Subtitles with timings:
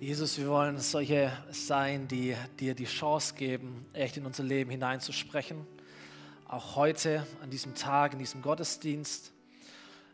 [0.00, 5.66] Jesus, wir wollen solche sein, die dir die Chance geben, echt in unser Leben hineinzusprechen.
[6.46, 9.32] Auch heute, an diesem Tag, in diesem Gottesdienst.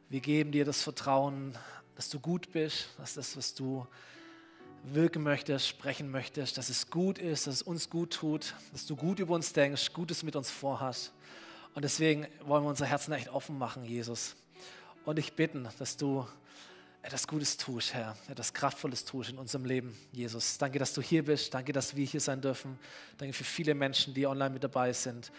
[0.08, 1.58] Wir geben dir das Vertrauen,
[1.96, 3.86] dass du gut bist, dass das, was du
[4.84, 8.96] wirken möchtest, sprechen möchtest, dass es gut ist, dass es uns gut tut, dass du
[8.96, 11.12] gut über uns denkst, Gutes mit uns vorhast.
[11.74, 14.34] Und deswegen wollen wir unser Herzen echt offen machen, Jesus.
[15.04, 16.26] Und ich bitten, dass du
[17.04, 20.56] etwas Gutes tust, Herr, etwas Kraftvolles tust in unserem Leben, Jesus.
[20.56, 21.52] Danke, dass du hier bist.
[21.52, 22.78] Danke, dass wir hier sein dürfen.
[23.18, 25.30] Danke für viele Menschen, die online mit dabei sind.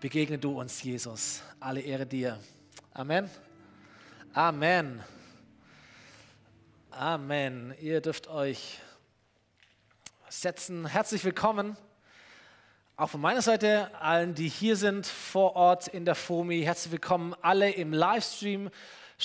[0.00, 1.40] Begegne du uns, Jesus.
[1.60, 2.38] Alle Ehre dir.
[2.92, 3.30] Amen.
[4.34, 5.02] Amen.
[6.90, 7.74] Amen.
[7.80, 8.80] Ihr dürft euch
[10.28, 10.84] setzen.
[10.84, 11.74] Herzlich willkommen.
[12.96, 16.60] Auch von meiner Seite allen, die hier sind vor Ort in der FOMI.
[16.64, 18.68] Herzlich willkommen alle im Livestream.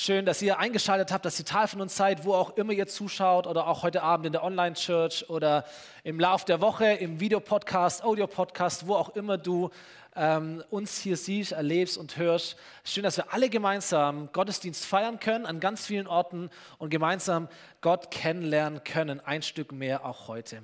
[0.02, 2.88] Schön, dass ihr eingeschaltet habt, dass ihr Teil von uns seid, wo auch immer ihr
[2.88, 5.66] zuschaut oder auch heute Abend in der Online-Church oder
[6.05, 9.72] im Lauf der Woche, im Videopodcast, Audio-Podcast, wo auch immer du
[10.16, 12.55] ähm, uns hier siehst, erlebst und hörst.
[12.86, 17.50] Schön, dass wir alle gemeinsam Gottesdienst feiern können an ganz vielen Orten und gemeinsam
[17.81, 20.64] Gott kennenlernen können, ein Stück mehr auch heute.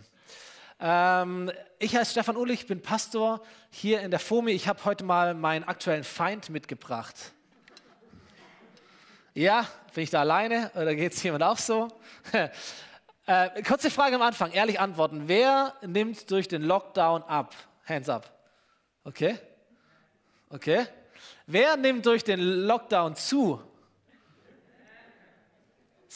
[0.79, 4.51] Ähm, ich heiße Stefan Ullich, bin Pastor hier in der FOMI.
[4.51, 7.33] Ich habe heute mal meinen aktuellen Feind mitgebracht.
[9.37, 11.89] Ja, bin ich da alleine oder geht es jemand auch so?
[13.25, 15.23] äh, kurze Frage am Anfang, ehrlich antworten.
[15.27, 17.53] Wer nimmt durch den Lockdown ab?
[17.85, 18.31] Hands up.
[19.03, 19.37] Okay?
[20.49, 20.85] Okay?
[21.47, 23.61] Wer nimmt durch den Lockdown zu?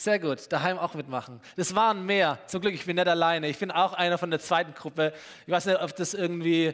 [0.00, 1.42] Sehr gut, daheim auch mitmachen.
[1.56, 2.38] Das waren mehr.
[2.46, 3.50] Zum Glück, ich bin nicht alleine.
[3.50, 5.12] Ich bin auch einer von der zweiten Gruppe.
[5.46, 6.72] Ich weiß nicht, ob das irgendwie,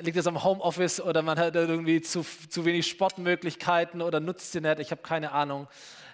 [0.00, 4.60] liegt das am Homeoffice oder man hat irgendwie zu, zu wenig Sportmöglichkeiten oder nutzt sie
[4.60, 4.80] nicht.
[4.80, 5.68] Ich habe keine Ahnung.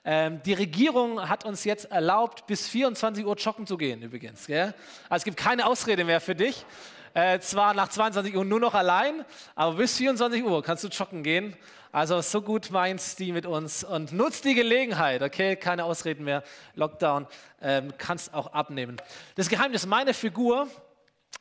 [0.05, 4.47] Ähm, die Regierung hat uns jetzt erlaubt, bis 24 Uhr joggen zu gehen übrigens.
[4.47, 4.75] Gell?
[5.09, 6.67] Also es gibt keine Ausrede mehr für dich.
[7.15, 9.25] Äh, zwar nach 22 Uhr nur noch allein,
[9.55, 11.57] aber bis 24 Uhr kannst du joggen gehen.
[11.93, 15.57] Also so gut meint die mit uns und nutzt die Gelegenheit, okay?
[15.57, 16.45] Keine Ausreden mehr.
[16.77, 17.27] Lockdown
[17.61, 18.97] ähm, kannst auch abnehmen.
[19.35, 20.69] Das Geheimnis meiner Figur,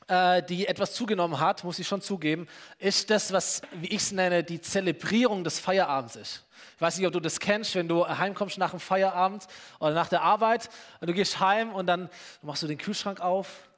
[0.07, 2.47] äh, die etwas zugenommen hat, muss ich schon zugeben,
[2.79, 6.43] ist das, was, wie ich es nenne, die Zelebrierung des Feierabends ist.
[6.77, 9.45] Ich weiß nicht, ob du das kennst, wenn du heimkommst nach dem Feierabend
[9.79, 12.09] oder nach der Arbeit und du gehst heim und dann
[12.41, 13.69] machst du den Kühlschrank auf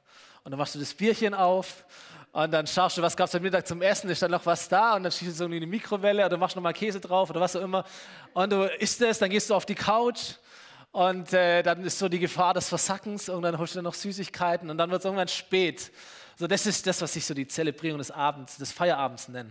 [0.42, 1.84] und dann machst du das Bierchen auf
[2.32, 4.66] und dann schaust du, was gab es am Mittag zum Essen, ist da noch was
[4.66, 7.40] da und dann schießt du so in die Mikrowelle oder machst nochmal Käse drauf oder
[7.40, 7.84] was auch immer.
[8.32, 10.36] Und du isst es, dann gehst du auf die Couch
[10.92, 14.70] und äh, dann ist so die Gefahr des Versackens und dann holst du noch Süßigkeiten
[14.70, 15.92] und dann wird es irgendwann spät.
[16.38, 19.50] So, das ist das, was ich so die Zelebrierung des Abends, des Feierabends nenne.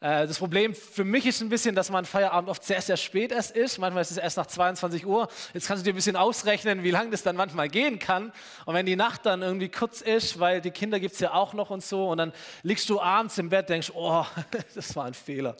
[0.00, 3.32] Äh, das Problem für mich ist ein bisschen, dass mein Feierabend oft sehr, sehr spät
[3.32, 3.78] erst ist.
[3.78, 5.28] Manchmal ist es erst nach 22 Uhr.
[5.52, 8.32] Jetzt kannst du dir ein bisschen ausrechnen, wie lange das dann manchmal gehen kann.
[8.66, 11.54] Und wenn die Nacht dann irgendwie kurz ist, weil die Kinder gibt es ja auch
[11.54, 14.24] noch und so, und dann liegst du abends im Bett, denkst, oh,
[14.74, 15.56] das war ein Fehler.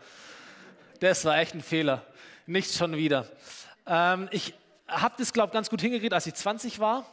[1.00, 2.04] Das war echt ein Fehler.
[2.46, 3.26] Nicht schon wieder.
[3.86, 4.54] Ähm, ich
[4.88, 7.06] habe das, glaube ich, ganz gut hingekriegt, als ich 20 war.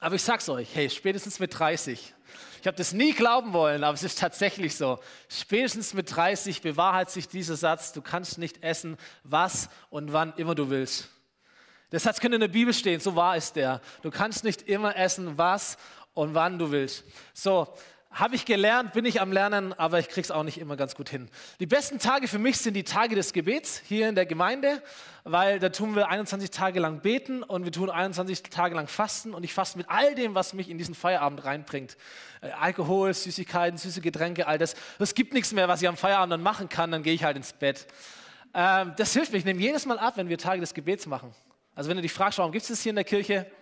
[0.00, 2.14] Aber ich sag's euch, hey, spätestens mit 30
[2.60, 4.98] ich habe das nie glauben wollen, aber es ist tatsächlich so.
[5.28, 10.54] Spätestens mit 30 bewahrheit sich dieser Satz, du kannst nicht essen, was und wann immer
[10.54, 11.08] du willst.
[11.92, 13.80] Der Satz könnte in der Bibel stehen, so wahr ist der.
[14.02, 15.78] Du kannst nicht immer essen, was
[16.12, 17.04] und wann du willst.
[17.32, 17.74] So,
[18.10, 20.94] habe ich gelernt, bin ich am Lernen, aber ich kriege es auch nicht immer ganz
[20.94, 21.28] gut hin.
[21.60, 24.82] Die besten Tage für mich sind die Tage des Gebets hier in der Gemeinde,
[25.24, 29.34] weil da tun wir 21 Tage lang beten und wir tun 21 Tage lang fasten
[29.34, 31.96] und ich faste mit all dem, was mich in diesen Feierabend reinbringt.
[32.40, 34.74] Äh, Alkohol, Süßigkeiten, süße Getränke, all das.
[34.98, 37.36] Es gibt nichts mehr, was ich am Feierabend dann machen kann, dann gehe ich halt
[37.36, 37.86] ins Bett.
[38.54, 39.38] Ähm, das hilft mir.
[39.38, 41.34] Ich nehme jedes Mal ab, wenn wir Tage des Gebets machen.
[41.74, 43.46] Also wenn du dich fragst, warum gibt es das hier in der Kirche?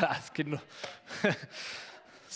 [0.00, 0.62] Ja, es geht nur.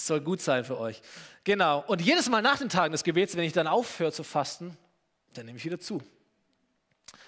[0.06, 1.00] soll gut sein für euch.
[1.44, 1.84] Genau.
[1.86, 4.76] Und jedes Mal nach den Tagen des Gebets, wenn ich dann aufhöre zu fasten,
[5.34, 6.02] dann nehme ich wieder zu.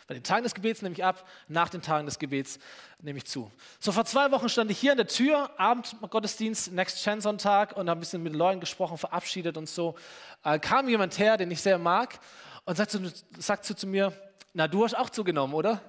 [0.07, 2.59] Bei den Tagen des Gebets nehme ich ab, nach den Tagen des Gebets
[2.99, 3.49] nehme ich zu.
[3.79, 7.89] So vor zwei Wochen stand ich hier an der Tür, Abendgottesdienst, Next Gen Sonntag und
[7.89, 9.95] habe ein bisschen mit Leuten gesprochen, verabschiedet und so.
[10.43, 12.19] Äh, kam jemand her, den ich sehr mag
[12.65, 14.13] und sagt, zu, sagt zu, zu mir,
[14.53, 15.81] na du hast auch zugenommen, oder?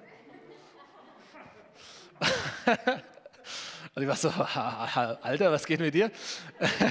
[3.94, 4.28] Und ich war so,
[5.22, 6.10] Alter, was geht mit dir?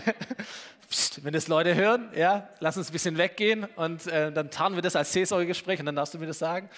[0.89, 4.77] Psst, wenn das Leute hören, ja, lass uns ein bisschen weggehen und äh, dann tarnen
[4.77, 6.69] wir das als Seelsorgegespräch und dann darfst du mir das sagen.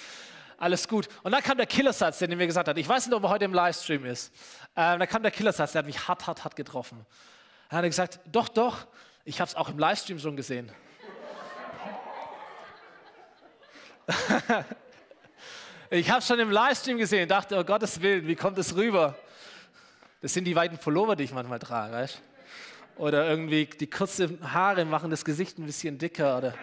[0.58, 1.10] Alles gut.
[1.24, 2.78] Und dann kam der Killersatz, den er mir gesagt hat.
[2.78, 4.32] Ich weiß nicht, ob er heute im Livestream ist.
[4.78, 7.06] Ähm, dann kam der Killersatz, der hat mich hart, hart, hart getroffen.
[7.70, 8.86] Dann hat er gesagt, doch, doch,
[9.26, 10.72] ich habe es auch im Livestream schon gesehen.
[15.90, 19.16] ich habe es schon im Livestream gesehen, dachte, oh Gottes Willen, wie kommt es rüber?
[20.24, 22.22] Das sind die weiten Pullover, die ich manchmal trage, weißt
[22.96, 26.38] Oder irgendwie die kurzen Haare machen das Gesicht ein bisschen dicker.
[26.38, 26.54] Oder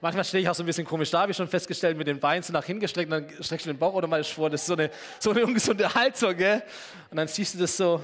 [0.00, 2.18] manchmal stehe ich auch so ein bisschen komisch da, habe ich schon festgestellt, mit den
[2.18, 4.48] Beinen so nach hinten gestreckt, und dann streckst du den Bauch automatisch vor.
[4.48, 6.62] Das ist so eine, so eine ungesunde Haltung, gell?
[7.10, 8.02] Und dann siehst du das so.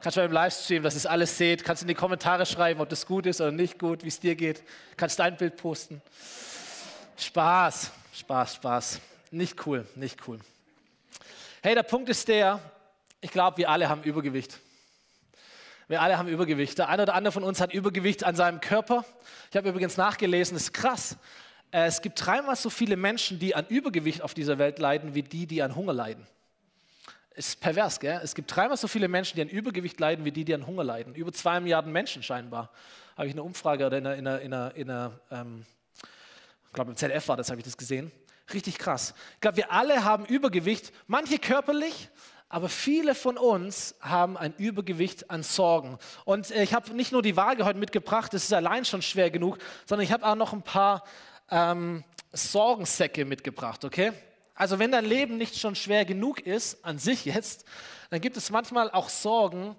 [0.00, 3.04] Kannst du beim Livestream, dass ihr alles seht, kannst in die Kommentare schreiben, ob das
[3.04, 4.62] gut ist oder nicht gut, wie es dir geht.
[4.96, 6.00] Kannst dein Bild posten.
[7.18, 9.00] Spaß, Spaß, Spaß.
[9.32, 10.38] Nicht cool, nicht cool.
[11.62, 12.58] Hey, der Punkt ist der,
[13.20, 14.58] ich glaube, wir alle haben Übergewicht.
[15.88, 16.78] Wir alle haben Übergewicht.
[16.78, 19.04] Der eine oder andere von uns hat Übergewicht an seinem Körper.
[19.50, 21.16] Ich habe übrigens nachgelesen, ist krass.
[21.70, 25.22] Äh, es gibt dreimal so viele Menschen, die an Übergewicht auf dieser Welt leiden, wie
[25.22, 26.26] die, die an Hunger leiden.
[27.34, 28.20] Ist pervers, gell?
[28.22, 30.84] Es gibt dreimal so viele Menschen, die an Übergewicht leiden, wie die, die an Hunger
[30.84, 31.14] leiden.
[31.14, 32.70] Über zwei Milliarden Menschen scheinbar.
[33.16, 35.66] Habe ich eine Umfrage oder in einer, in einer, in einer, in einer ähm,
[36.66, 38.10] ich glaube im ZDF war das, habe ich das gesehen.
[38.52, 39.14] Richtig krass.
[39.34, 42.10] Ich glaube, wir alle haben Übergewicht, manche körperlich,
[42.48, 45.98] aber viele von uns haben ein Übergewicht an Sorgen.
[46.24, 49.30] Und äh, ich habe nicht nur die Waage heute mitgebracht, das ist allein schon schwer
[49.30, 51.02] genug, sondern ich habe auch noch ein paar
[51.50, 54.12] ähm, Sorgensäcke mitgebracht, okay?
[54.54, 57.64] Also wenn dein Leben nicht schon schwer genug ist, an sich jetzt,
[58.10, 59.76] dann gibt es manchmal auch Sorgen,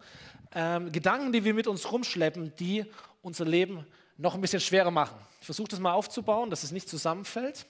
[0.54, 2.86] ähm, Gedanken, die wir mit uns rumschleppen, die
[3.22, 3.88] unser Leben
[4.18, 5.18] noch ein bisschen schwerer machen.
[5.40, 7.66] Ich versuche das mal aufzubauen, dass es nicht zusammenfällt.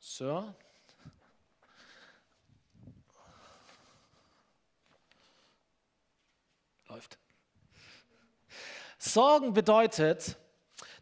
[0.00, 0.52] So.
[6.88, 7.18] Läuft.
[8.98, 10.36] Sorgen bedeutet,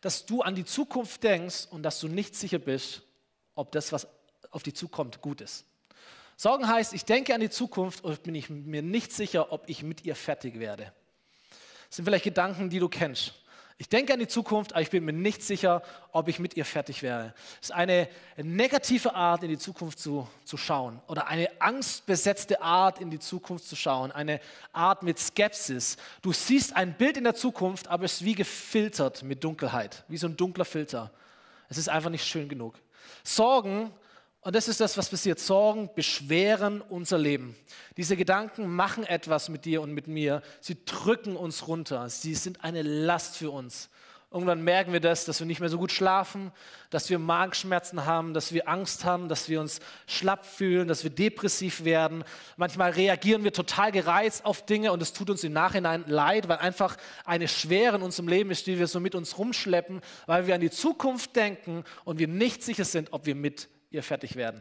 [0.01, 3.03] dass du an die Zukunft denkst und dass du nicht sicher bist,
[3.55, 4.07] ob das, was
[4.51, 5.65] auf dich zukommt, gut ist.
[6.37, 9.83] Sorgen heißt, ich denke an die Zukunft und bin ich mir nicht sicher, ob ich
[9.83, 10.93] mit ihr fertig werde.
[11.89, 13.35] Das sind vielleicht Gedanken, die du kennst.
[13.76, 15.82] Ich denke an die Zukunft, aber ich bin mir nicht sicher,
[16.12, 17.35] ob ich mit ihr fertig wäre.
[17.61, 23.00] Es ist eine negative Art, in die Zukunft zu, zu schauen oder eine angstbesetzte Art,
[23.00, 24.12] in die Zukunft zu schauen.
[24.12, 24.41] Eine
[24.73, 25.97] Art mit Skepsis.
[26.23, 30.19] Du siehst ein Bild in der Zukunft, aber es ist wie gefiltert mit Dunkelheit, wie
[30.19, 31.11] so ein dunkler Filter.
[31.69, 32.76] Es ist einfach nicht schön genug.
[33.25, 33.91] Sorgen
[34.44, 35.41] und das ist das, was passiert.
[35.41, 37.56] Sorgen beschweren unser Leben.
[37.96, 40.43] Diese Gedanken machen etwas mit dir und mit mir.
[40.61, 42.11] Sie drücken uns runter.
[42.11, 43.88] Sie sind eine Last für uns.
[44.31, 46.50] Irgendwann merken wir das, dass wir nicht mehr so gut schlafen,
[46.91, 51.11] dass wir Magenschmerzen haben, dass wir Angst haben, dass wir uns schlapp fühlen, dass wir
[51.11, 52.25] depressiv werden.
[52.56, 56.58] Manchmal reagieren wir total gereizt auf Dinge und es tut uns im Nachhinein leid, weil
[56.58, 60.56] einfach eine Schwere in unserem Leben ist, die wir so mit uns rumschleppen, weil wir
[60.56, 64.61] an die Zukunft denken und wir nicht sicher sind, ob wir mit ihr fertig werden.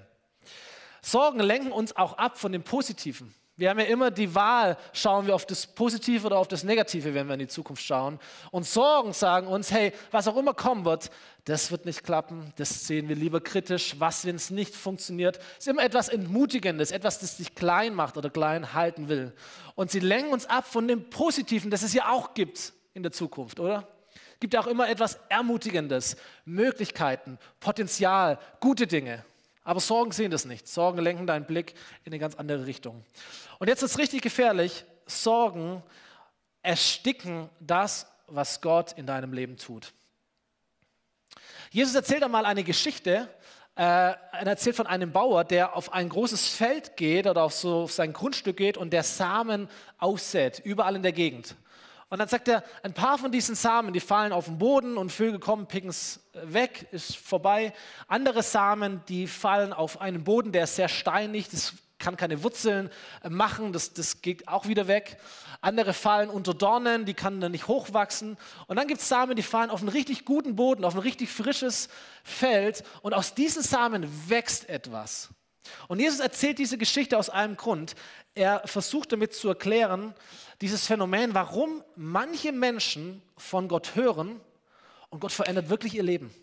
[1.01, 3.33] Sorgen lenken uns auch ab von dem Positiven.
[3.55, 7.13] Wir haben ja immer die Wahl, schauen wir auf das Positive oder auf das Negative,
[7.13, 8.19] wenn wir in die Zukunft schauen.
[8.49, 11.11] Und Sorgen sagen uns, hey, was auch immer kommen wird,
[11.45, 13.95] das wird nicht klappen, das sehen wir lieber kritisch.
[13.99, 18.31] Was, wenn es nicht funktioniert, ist immer etwas Entmutigendes, etwas, das dich klein macht oder
[18.31, 19.33] klein halten will.
[19.75, 23.11] Und sie lenken uns ab von dem Positiven, das es ja auch gibt in der
[23.11, 23.87] Zukunft, oder?
[24.43, 29.23] Gibt auch immer etwas Ermutigendes, Möglichkeiten, Potenzial, gute Dinge.
[29.63, 30.67] Aber Sorgen sehen das nicht.
[30.67, 33.05] Sorgen lenken deinen Blick in eine ganz andere Richtung.
[33.59, 34.83] Und jetzt ist es richtig gefährlich.
[35.05, 35.81] Sorgen
[36.61, 39.93] ersticken das, was Gott in deinem Leben tut.
[41.71, 43.29] Jesus erzählt einmal eine Geschichte.
[43.77, 47.83] Äh, er erzählt von einem Bauer, der auf ein großes Feld geht oder auf, so,
[47.83, 51.55] auf sein Grundstück geht und der Samen aussät, überall in der Gegend.
[52.13, 55.11] Und dann sagt er, ein paar von diesen Samen, die fallen auf den Boden und
[55.11, 57.73] Vögel kommen, picken es weg, ist vorbei.
[58.07, 62.91] Andere Samen, die fallen auf einen Boden, der ist sehr steinig, das kann keine Wurzeln
[63.23, 65.17] äh, machen, das, das geht auch wieder weg.
[65.59, 68.37] Andere fallen unter Dornen, die kann dann nicht hochwachsen.
[68.67, 71.31] Und dann gibt es Samen, die fallen auf einen richtig guten Boden, auf ein richtig
[71.31, 71.89] frisches
[72.23, 72.83] Feld.
[73.01, 75.29] Und aus diesen Samen wächst etwas.
[75.87, 77.95] Und Jesus erzählt diese Geschichte aus einem Grund.
[78.35, 80.13] Er versucht damit zu erklären,
[80.61, 84.39] dieses Phänomen, warum manche Menschen von Gott hören
[85.09, 86.33] und Gott verändert wirklich ihr Leben.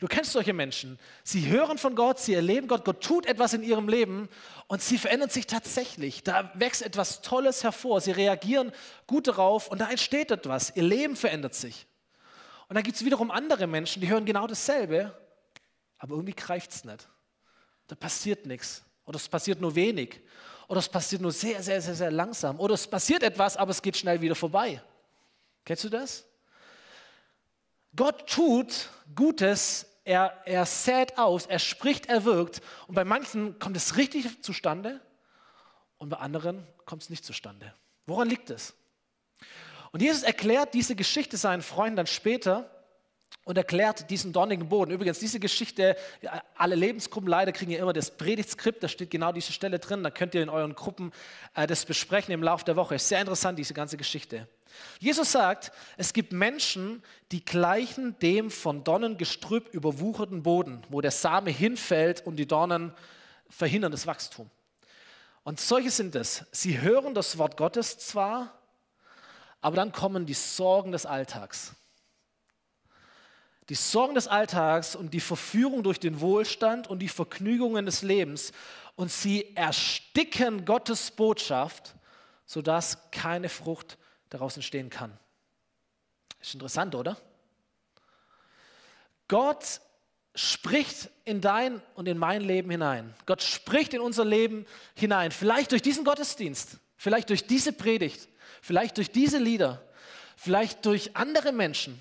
[0.00, 0.98] Du kennst solche Menschen.
[1.24, 4.28] Sie hören von Gott, sie erleben Gott, Gott tut etwas in ihrem Leben
[4.66, 6.22] und sie verändern sich tatsächlich.
[6.22, 8.00] Da wächst etwas Tolles hervor.
[8.00, 8.72] Sie reagieren
[9.06, 10.74] gut darauf und da entsteht etwas.
[10.76, 11.86] Ihr Leben verändert sich.
[12.68, 15.16] Und dann gibt es wiederum andere Menschen, die hören genau dasselbe,
[15.98, 17.08] aber irgendwie greift es nicht.
[17.86, 20.20] Da passiert nichts oder es passiert nur wenig.
[20.68, 22.58] Oder es passiert nur sehr, sehr, sehr, sehr langsam.
[22.58, 24.82] Oder es passiert etwas, aber es geht schnell wieder vorbei.
[25.64, 26.24] Kennst du das?
[27.94, 32.60] Gott tut Gutes, er, er sät aus, er spricht, er wirkt.
[32.88, 35.00] Und bei manchen kommt es richtig zustande
[35.98, 37.72] und bei anderen kommt es nicht zustande.
[38.06, 38.74] Woran liegt es?
[39.92, 42.70] Und Jesus erklärt diese Geschichte seinen Freunden dann später
[43.46, 44.90] und erklärt diesen dornigen Boden.
[44.90, 45.96] Übrigens, diese Geschichte,
[46.56, 50.34] alle Lebensgruppenleiter kriegen ja immer das Predigtskript, da steht genau diese Stelle drin, da könnt
[50.34, 51.12] ihr in euren Gruppen
[51.54, 52.96] äh, das besprechen im Laufe der Woche.
[52.96, 54.48] Ist sehr interessant, diese ganze Geschichte.
[54.98, 61.50] Jesus sagt, es gibt Menschen, die gleichen dem von Dornengestrüpp überwucherten Boden, wo der Same
[61.50, 62.92] hinfällt und die Dornen
[63.48, 64.50] verhindern das Wachstum.
[65.44, 66.44] Und solche sind es.
[66.50, 68.58] Sie hören das Wort Gottes zwar,
[69.60, 71.76] aber dann kommen die Sorgen des Alltags
[73.68, 78.52] die Sorgen des Alltags und die Verführung durch den Wohlstand und die Vergnügungen des Lebens
[78.94, 81.94] und sie ersticken Gottes Botschaft,
[82.44, 83.98] sodass keine Frucht
[84.30, 85.18] daraus entstehen kann.
[86.40, 87.16] Ist interessant, oder?
[89.26, 89.80] Gott
[90.36, 93.14] spricht in dein und in mein Leben hinein.
[93.24, 95.32] Gott spricht in unser Leben hinein.
[95.32, 98.28] Vielleicht durch diesen Gottesdienst, vielleicht durch diese Predigt,
[98.60, 99.82] vielleicht durch diese Lieder,
[100.36, 102.00] vielleicht durch andere Menschen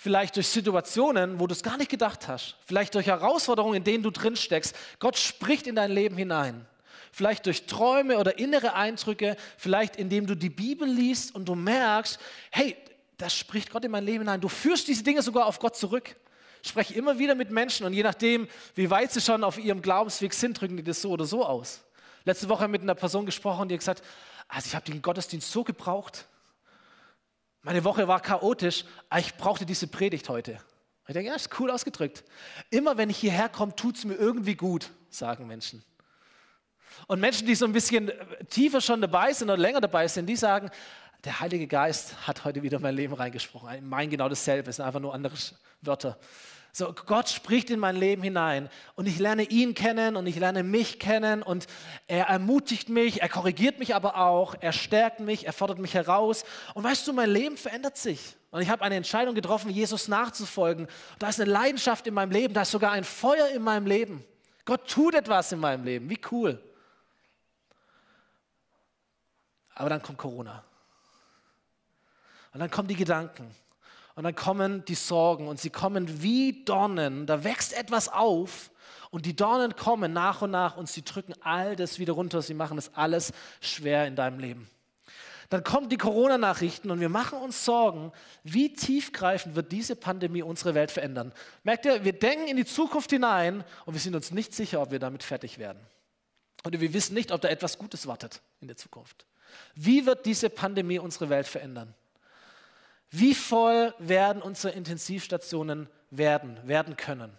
[0.00, 4.02] vielleicht durch Situationen, wo du es gar nicht gedacht hast, vielleicht durch Herausforderungen, in denen
[4.02, 4.74] du drin steckst.
[4.98, 6.64] Gott spricht in dein Leben hinein.
[7.12, 12.18] Vielleicht durch Träume oder innere Eindrücke, vielleicht indem du die Bibel liest und du merkst,
[12.50, 12.78] hey,
[13.18, 14.40] das spricht Gott in mein Leben hinein.
[14.40, 16.16] Du führst diese Dinge sogar auf Gott zurück.
[16.62, 20.32] Spreche immer wieder mit Menschen und je nachdem, wie weit sie schon auf ihrem Glaubensweg
[20.32, 21.82] sind, drücken die das so oder so aus.
[22.24, 24.02] Letzte Woche mit einer Person gesprochen, die hat gesagt,
[24.48, 26.24] also ich habe den Gottesdienst so gebraucht.
[27.62, 30.58] Meine Woche war chaotisch, aber ich brauchte diese Predigt heute.
[31.06, 32.24] Ich denke, ja, ist cool ausgedrückt.
[32.70, 35.84] Immer wenn ich hierher komme, tut es mir irgendwie gut, sagen Menschen.
[37.06, 38.10] Und Menschen, die so ein bisschen
[38.48, 40.70] tiefer schon dabei sind oder länger dabei sind, die sagen,
[41.24, 43.90] der Heilige Geist hat heute wieder mein Leben reingesprochen.
[43.92, 45.34] Ich genau dasselbe, es sind einfach nur andere
[45.82, 46.18] Wörter.
[46.72, 50.62] So, Gott spricht in mein Leben hinein und ich lerne ihn kennen und ich lerne
[50.62, 51.66] mich kennen und
[52.06, 56.44] er ermutigt mich, er korrigiert mich aber auch, er stärkt mich, er fordert mich heraus.
[56.74, 58.36] Und weißt du, mein Leben verändert sich.
[58.52, 60.86] Und ich habe eine Entscheidung getroffen, Jesus nachzufolgen.
[61.18, 64.24] Da ist eine Leidenschaft in meinem Leben, da ist sogar ein Feuer in meinem Leben.
[64.64, 66.62] Gott tut etwas in meinem Leben, wie cool.
[69.74, 70.64] Aber dann kommt Corona.
[72.52, 73.54] Und dann kommen die Gedanken.
[74.20, 77.24] Und dann kommen die Sorgen und sie kommen wie Dornen.
[77.24, 78.70] Da wächst etwas auf
[79.08, 82.42] und die Dornen kommen nach und nach und sie drücken all das wieder runter.
[82.42, 84.68] Sie machen es alles schwer in deinem Leben.
[85.48, 88.12] Dann kommen die Corona-Nachrichten und wir machen uns Sorgen,
[88.42, 91.32] wie tiefgreifend wird diese Pandemie unsere Welt verändern.
[91.62, 94.90] Merkt ihr, wir denken in die Zukunft hinein und wir sind uns nicht sicher, ob
[94.90, 95.80] wir damit fertig werden.
[96.62, 99.24] Und wir wissen nicht, ob da etwas Gutes wartet in der Zukunft.
[99.74, 101.94] Wie wird diese Pandemie unsere Welt verändern?
[103.10, 107.36] Wie voll werden unsere Intensivstationen werden, werden können?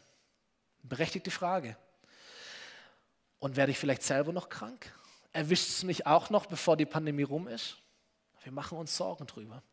[0.84, 1.78] Berechtigte Frage.
[3.40, 4.94] Und werde ich vielleicht selber noch krank?
[5.34, 7.78] Erwischt es mich auch noch, bevor die Pandemie rum ist?
[8.44, 9.64] Wir machen uns Sorgen drüber.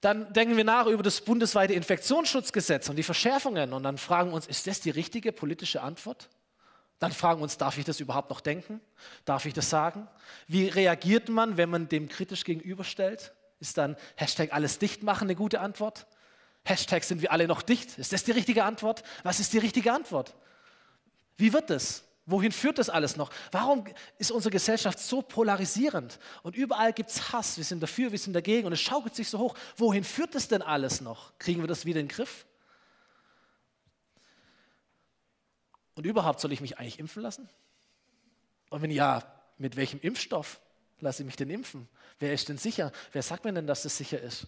[0.00, 4.46] Dann denken wir nach über das bundesweite Infektionsschutzgesetz und die Verschärfungen und dann fragen uns,
[4.46, 6.28] ist das die richtige politische Antwort?
[7.00, 8.80] Dann fragen uns, darf ich das überhaupt noch denken?
[9.24, 10.08] Darf ich das sagen?
[10.46, 13.32] Wie reagiert man, wenn man dem kritisch gegenüberstellt?
[13.60, 16.06] Ist dann Hashtag alles dicht machen eine gute Antwort?
[16.64, 17.98] Hashtag sind wir alle noch dicht?
[17.98, 19.02] Ist das die richtige Antwort?
[19.22, 20.34] Was ist die richtige Antwort?
[21.36, 22.04] Wie wird das?
[22.26, 23.30] Wohin führt das alles noch?
[23.52, 23.84] Warum
[24.18, 26.18] ist unsere Gesellschaft so polarisierend?
[26.42, 27.56] Und überall gibt es Hass.
[27.56, 29.54] Wir sind dafür, wir sind dagegen und es schaukelt sich so hoch.
[29.76, 31.32] Wohin führt das denn alles noch?
[31.38, 32.44] Kriegen wir das wieder in den Griff?
[35.94, 37.48] Und überhaupt soll ich mich eigentlich impfen lassen?
[38.68, 39.22] Und wenn ja,
[39.56, 40.60] mit welchem Impfstoff?
[41.00, 41.88] Lasse ich mich denn impfen?
[42.18, 42.92] Wer ist denn sicher?
[43.12, 44.46] Wer sagt mir denn, dass das sicher ist?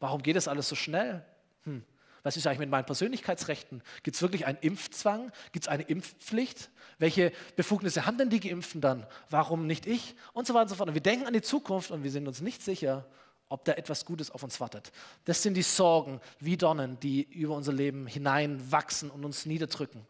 [0.00, 1.24] Warum geht das alles so schnell?
[1.64, 1.84] Hm.
[2.22, 3.82] Was ist eigentlich mit meinen Persönlichkeitsrechten?
[4.02, 5.30] Gibt es wirklich einen Impfzwang?
[5.52, 6.70] Gibt es eine Impfpflicht?
[6.98, 9.06] Welche Befugnisse haben denn die Geimpften dann?
[9.28, 10.14] Warum nicht ich?
[10.32, 10.88] Und so weiter und so fort.
[10.88, 13.06] Und wir denken an die Zukunft und wir sind uns nicht sicher,
[13.50, 14.90] ob da etwas Gutes auf uns wartet.
[15.26, 20.06] Das sind die Sorgen wie Dornen, die über unser Leben hineinwachsen und uns niederdrücken.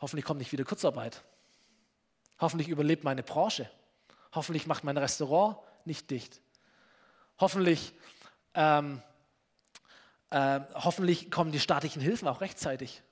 [0.00, 1.22] Hoffentlich kommt nicht wieder Kurzarbeit.
[2.38, 3.70] Hoffentlich überlebt meine Branche.
[4.32, 6.40] Hoffentlich macht mein Restaurant nicht dicht.
[7.38, 7.94] Hoffentlich,
[8.54, 9.02] ähm,
[10.30, 13.02] äh, hoffentlich kommen die staatlichen Hilfen auch rechtzeitig.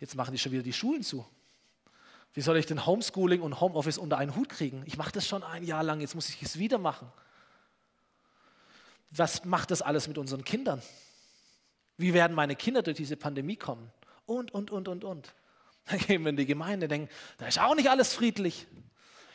[0.00, 1.26] Jetzt machen die schon wieder die Schulen zu.
[2.32, 4.82] Wie soll ich denn Homeschooling und Homeoffice unter einen Hut kriegen?
[4.86, 7.10] Ich mache das schon ein Jahr lang, jetzt muss ich es wieder machen.
[9.10, 10.82] Was macht das alles mit unseren Kindern?
[11.96, 13.92] Wie werden meine Kinder durch diese Pandemie kommen?
[14.26, 15.34] Und, und, und, und, und.
[15.86, 18.66] Dann gehen wir in die Gemeinde, denken, da ist auch nicht alles friedlich.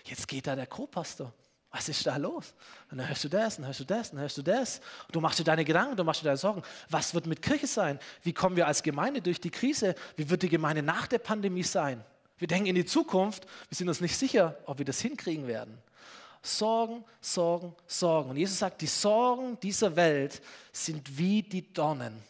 [0.05, 1.33] Jetzt geht da der Co-Pastor.
[1.71, 2.55] Was ist da los?
[2.89, 4.81] Und dann hörst du das, dann hörst du das, dann hörst du das.
[5.11, 6.63] Du machst dir deine Gedanken, du machst dir deine Sorgen.
[6.89, 7.99] Was wird mit Kirche sein?
[8.23, 9.93] Wie kommen wir als Gemeinde durch die Krise?
[10.15, 12.03] Wie wird die Gemeinde nach der Pandemie sein?
[12.39, 15.77] Wir denken in die Zukunft, wir sind uns nicht sicher, ob wir das hinkriegen werden.
[16.41, 18.31] Sorgen, Sorgen, Sorgen.
[18.31, 20.41] Und Jesus sagt, die Sorgen dieser Welt
[20.71, 22.23] sind wie die Dornen.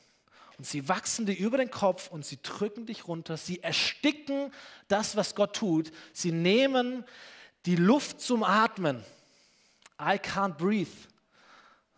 [0.58, 3.38] Und sie wachsen dir über den Kopf und sie drücken dich runter.
[3.38, 4.52] Sie ersticken
[4.90, 5.92] das, was Gott tut.
[6.12, 7.06] Sie nehmen
[7.66, 9.04] die Luft zum Atmen.
[10.00, 10.90] I can't breathe.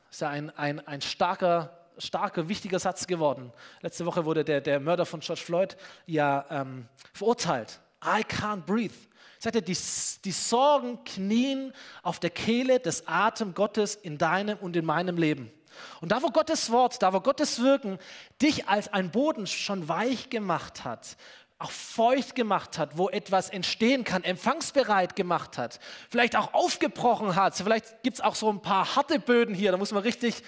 [0.09, 3.53] Ist ja ein, ein, ein starker, starker, wichtiger Satz geworden.
[3.81, 7.79] Letzte Woche wurde der, der Mörder von George Floyd ja ähm, verurteilt.
[8.03, 8.95] I can't breathe.
[9.39, 9.77] Sagt er, die,
[10.25, 15.51] die Sorgen knien auf der Kehle des Atem Gottes in deinem und in meinem Leben.
[15.99, 17.97] Und da, wo Gottes Wort, da, wo Gottes Wirken
[18.41, 21.17] dich als ein Boden schon weich gemacht hat,
[21.61, 27.55] auch feucht gemacht hat, wo etwas entstehen kann, empfangsbereit gemacht hat, vielleicht auch aufgebrochen hat.
[27.55, 30.43] Vielleicht gibt es auch so ein paar harte Böden hier, da muss man richtig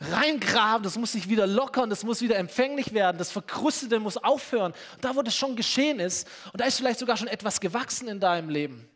[0.00, 4.72] reingraben, das muss sich wieder lockern, das muss wieder empfänglich werden, das Verkrustete muss aufhören.
[4.94, 8.08] Und da, wo das schon geschehen ist, und da ist vielleicht sogar schon etwas gewachsen
[8.08, 8.88] in deinem Leben,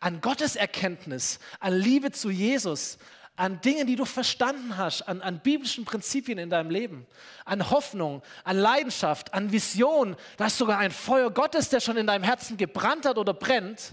[0.00, 2.98] an Gottes Erkenntnis, an Liebe zu Jesus,
[3.36, 7.06] an Dingen, die du verstanden hast, an, an, biblischen Prinzipien in deinem Leben,
[7.44, 10.16] an Hoffnung, an Leidenschaft, an Vision.
[10.36, 13.92] Da ist sogar ein Feuer Gottes, der schon in deinem Herzen gebrannt hat oder brennt.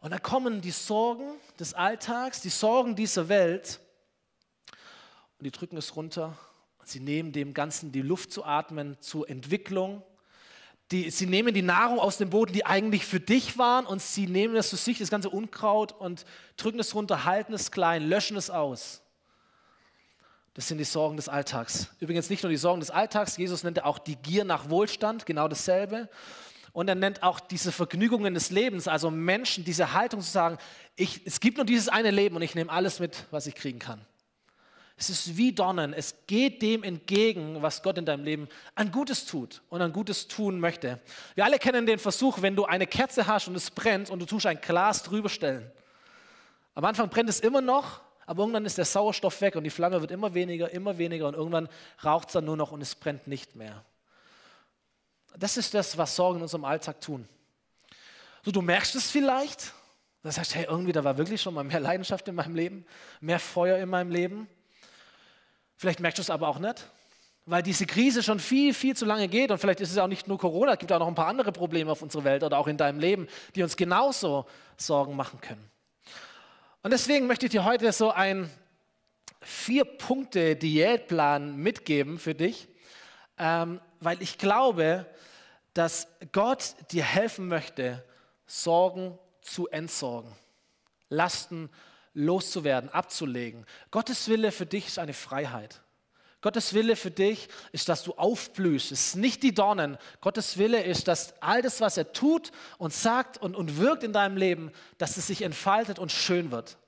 [0.00, 3.80] Und da kommen die Sorgen des Alltags, die Sorgen dieser Welt
[5.38, 6.36] und die drücken es runter.
[6.84, 10.02] Sie nehmen dem Ganzen die Luft zu atmen, zur Entwicklung.
[10.90, 14.26] Die, sie nehmen die Nahrung aus dem Boden, die eigentlich für dich waren, und sie
[14.26, 18.36] nehmen das zu sich, das ganze Unkraut, und drücken es runter, halten es klein, löschen
[18.36, 19.02] es aus.
[20.54, 21.88] Das sind die Sorgen des Alltags.
[21.98, 25.48] Übrigens nicht nur die Sorgen des Alltags, Jesus nennt auch die Gier nach Wohlstand, genau
[25.48, 26.10] dasselbe.
[26.72, 30.58] Und er nennt auch diese Vergnügungen des Lebens, also Menschen, diese Haltung zu sagen,
[30.96, 33.78] ich, es gibt nur dieses eine Leben und ich nehme alles mit, was ich kriegen
[33.78, 34.04] kann.
[34.96, 35.92] Es ist wie Dornen.
[35.92, 40.28] Es geht dem entgegen, was Gott in deinem Leben an Gutes tut und an Gutes
[40.28, 41.00] tun möchte.
[41.34, 44.26] Wir alle kennen den Versuch, wenn du eine Kerze hast und es brennt und du
[44.26, 45.70] tust ein Glas drüber stellen.
[46.74, 50.00] Am Anfang brennt es immer noch, aber irgendwann ist der Sauerstoff weg und die Flamme
[50.00, 51.68] wird immer weniger, immer weniger und irgendwann
[52.04, 53.84] raucht es dann nur noch und es brennt nicht mehr.
[55.36, 57.28] Das ist das, was Sorgen in unserem Alltag tun.
[58.44, 59.72] So, du merkst es vielleicht.
[60.22, 62.86] Du sagst, hey, irgendwie, da war wirklich schon mal mehr Leidenschaft in meinem Leben,
[63.20, 64.48] mehr Feuer in meinem Leben.
[65.82, 66.86] Vielleicht merkst du es aber auch nicht,
[67.44, 70.28] weil diese Krise schon viel, viel zu lange geht und vielleicht ist es auch nicht
[70.28, 72.68] nur Corona, es gibt auch noch ein paar andere Probleme auf unserer Welt oder auch
[72.68, 75.68] in deinem Leben, die uns genauso Sorgen machen können.
[76.84, 78.48] Und deswegen möchte ich dir heute so einen
[79.40, 82.68] Vier-Punkte-Diätplan mitgeben für dich,
[83.36, 85.04] ähm, weil ich glaube,
[85.74, 88.04] dass Gott dir helfen möchte,
[88.46, 90.30] Sorgen zu entsorgen,
[91.08, 93.66] Lasten zu loszuwerden, abzulegen.
[93.90, 95.80] Gottes Wille für dich ist eine Freiheit.
[96.42, 98.90] Gottes Wille für dich ist, dass du aufblühst.
[98.90, 99.96] Es ist nicht die Dornen.
[100.20, 104.12] Gottes Wille ist, dass all das, was er tut und sagt und, und wirkt in
[104.12, 106.78] deinem Leben, dass es sich entfaltet und schön wird.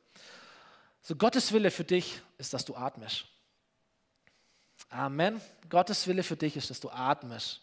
[1.02, 3.26] So Gottes Wille für dich ist, dass du atmest.
[4.90, 5.40] Amen.
[5.68, 7.62] Gottes Wille für dich ist, dass du atmest.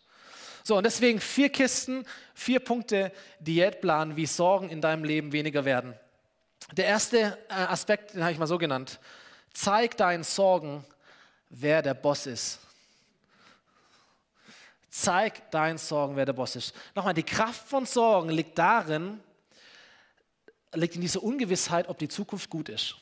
[0.63, 5.93] So, und deswegen vier Kisten, vier Punkte Diätplan, wie Sorgen in deinem Leben weniger werden.
[6.74, 9.00] Der erste äh, Aspekt, den habe ich mal so genannt.
[9.54, 10.86] Zeig deinen Sorgen,
[11.50, 12.60] wer der Boss ist.
[14.89, 16.74] Zeig deinen Sorgen, wer der Boss ist.
[16.95, 19.19] Nochmal, die Kraft von Sorgen liegt darin,
[20.74, 22.95] liegt in dieser Ungewissheit, ob die Zukunft gut ist.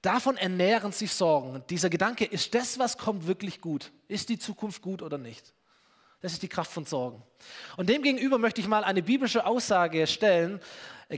[0.00, 1.62] Davon ernähren sich Sorgen.
[1.70, 3.92] Dieser Gedanke, ist das, was kommt, wirklich gut?
[4.08, 5.52] Ist die Zukunft gut oder nicht?
[6.22, 7.20] Das ist die Kraft von Sorgen.
[7.76, 10.60] Und demgegenüber möchte ich mal eine biblische Aussage stellen.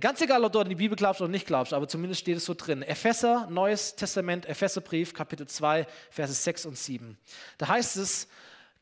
[0.00, 2.46] Ganz egal, ob du an die Bibel glaubst oder nicht glaubst, aber zumindest steht es
[2.46, 2.82] so drin.
[2.82, 7.18] Epheser, Neues Testament, Epheserbrief, Kapitel 2, Verse 6 und 7.
[7.58, 8.28] Da heißt es,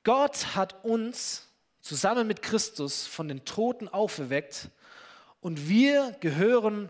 [0.04, 1.48] Gott hat uns
[1.80, 4.70] zusammen mit Christus von den Toten auferweckt
[5.40, 6.88] und wir gehören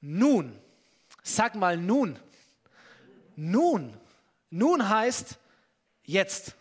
[0.00, 0.58] nun.
[1.22, 2.18] Sag mal nun.
[3.36, 3.94] Nun.
[4.48, 5.38] Nun heißt
[6.04, 6.56] jetzt,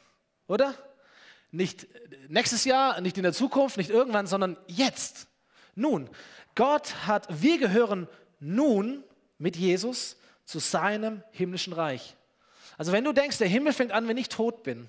[0.47, 0.75] oder?
[1.51, 1.87] Nicht
[2.27, 5.27] nächstes Jahr, nicht in der Zukunft, nicht irgendwann, sondern jetzt.
[5.75, 6.09] Nun,
[6.55, 8.07] Gott hat, wir gehören
[8.39, 9.03] nun
[9.37, 12.15] mit Jesus zu seinem himmlischen Reich.
[12.77, 14.87] Also wenn du denkst, der Himmel fängt an, wenn ich tot bin,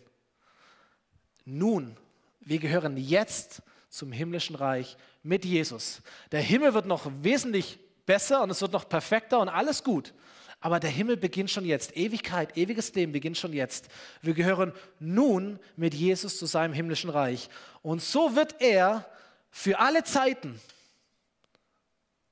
[1.45, 1.97] nun,
[2.41, 6.01] wir gehören jetzt zum himmlischen Reich mit Jesus.
[6.31, 10.15] Der Himmel wird noch wesentlich besser und es wird noch perfekter und alles gut.
[10.61, 11.97] Aber der Himmel beginnt schon jetzt.
[11.97, 13.89] Ewigkeit, ewiges Leben beginnt schon jetzt.
[14.21, 17.49] Wir gehören nun mit Jesus zu seinem himmlischen Reich.
[17.83, 19.07] Und so wird er
[19.51, 20.61] für alle Zeiten,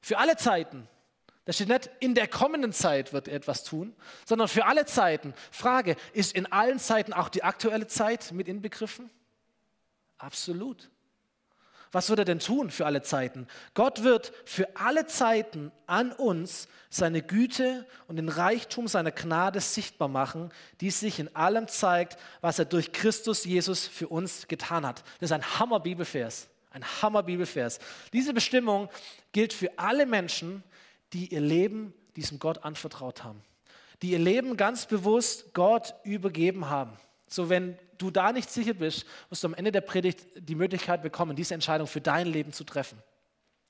[0.01, 0.87] für alle Zeiten,
[1.49, 5.33] da steht nicht, in der kommenden Zeit wird er etwas tun, sondern für alle Zeiten.
[5.51, 9.09] Frage, ist in allen Zeiten auch die aktuelle Zeit mit inbegriffen?
[10.19, 10.91] Absolut.
[11.93, 13.47] Was wird er denn tun für alle Zeiten?
[13.75, 20.09] Gott wird für alle Zeiten an uns seine Güte und den Reichtum seiner Gnade sichtbar
[20.09, 25.03] machen, die sich in allem zeigt, was er durch Christus Jesus für uns getan hat.
[25.21, 26.49] Das ist ein Hammer-Bibelvers.
[26.71, 27.79] Ein Hammer-Bibelvers.
[28.13, 28.89] Diese Bestimmung
[29.33, 30.63] gilt für alle Menschen,
[31.13, 33.43] die ihr Leben diesem Gott anvertraut haben.
[34.03, 36.93] Die ihr Leben ganz bewusst Gott übergeben haben.
[37.29, 41.03] So, wenn du da nicht sicher bist, wirst du am Ende der Predigt die Möglichkeit
[41.03, 43.01] bekommen, diese Entscheidung für dein Leben zu treffen.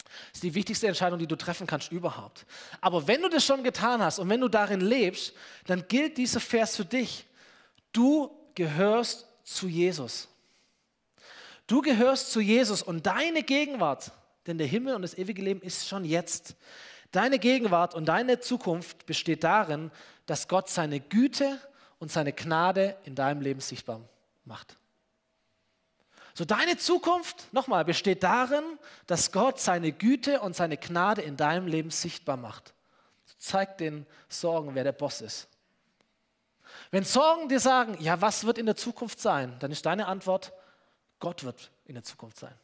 [0.05, 2.47] Das ist die wichtigste Entscheidung, die du treffen kannst überhaupt.
[2.81, 5.35] Aber wenn du das schon getan hast und wenn du darin lebst,
[5.67, 7.27] dann gilt dieser Vers für dich.
[7.93, 10.29] Du gehörst zu Jesus.
[11.67, 14.13] Du gehörst zu Jesus und deine Gegenwart,
[14.47, 16.57] denn der Himmel und das ewige Leben ist schon jetzt.
[17.13, 19.91] Deine Gegenwart und deine Zukunft besteht darin,
[20.27, 21.61] dass Gott seine Güte
[21.99, 24.01] und seine Gnade in deinem Leben sichtbar
[24.45, 24.77] macht.
[26.35, 28.63] So deine Zukunft, nochmal, besteht darin,
[29.09, 32.73] dass Gott seine Güte und seine Gnade in deinem Leben sichtbar macht.
[33.39, 35.49] Zeig den Sorgen, wer der Boss ist.
[36.91, 40.53] Wenn Sorgen dir sagen, ja, was wird in der Zukunft sein, dann ist deine Antwort,
[41.19, 42.55] Gott wird in der Zukunft sein.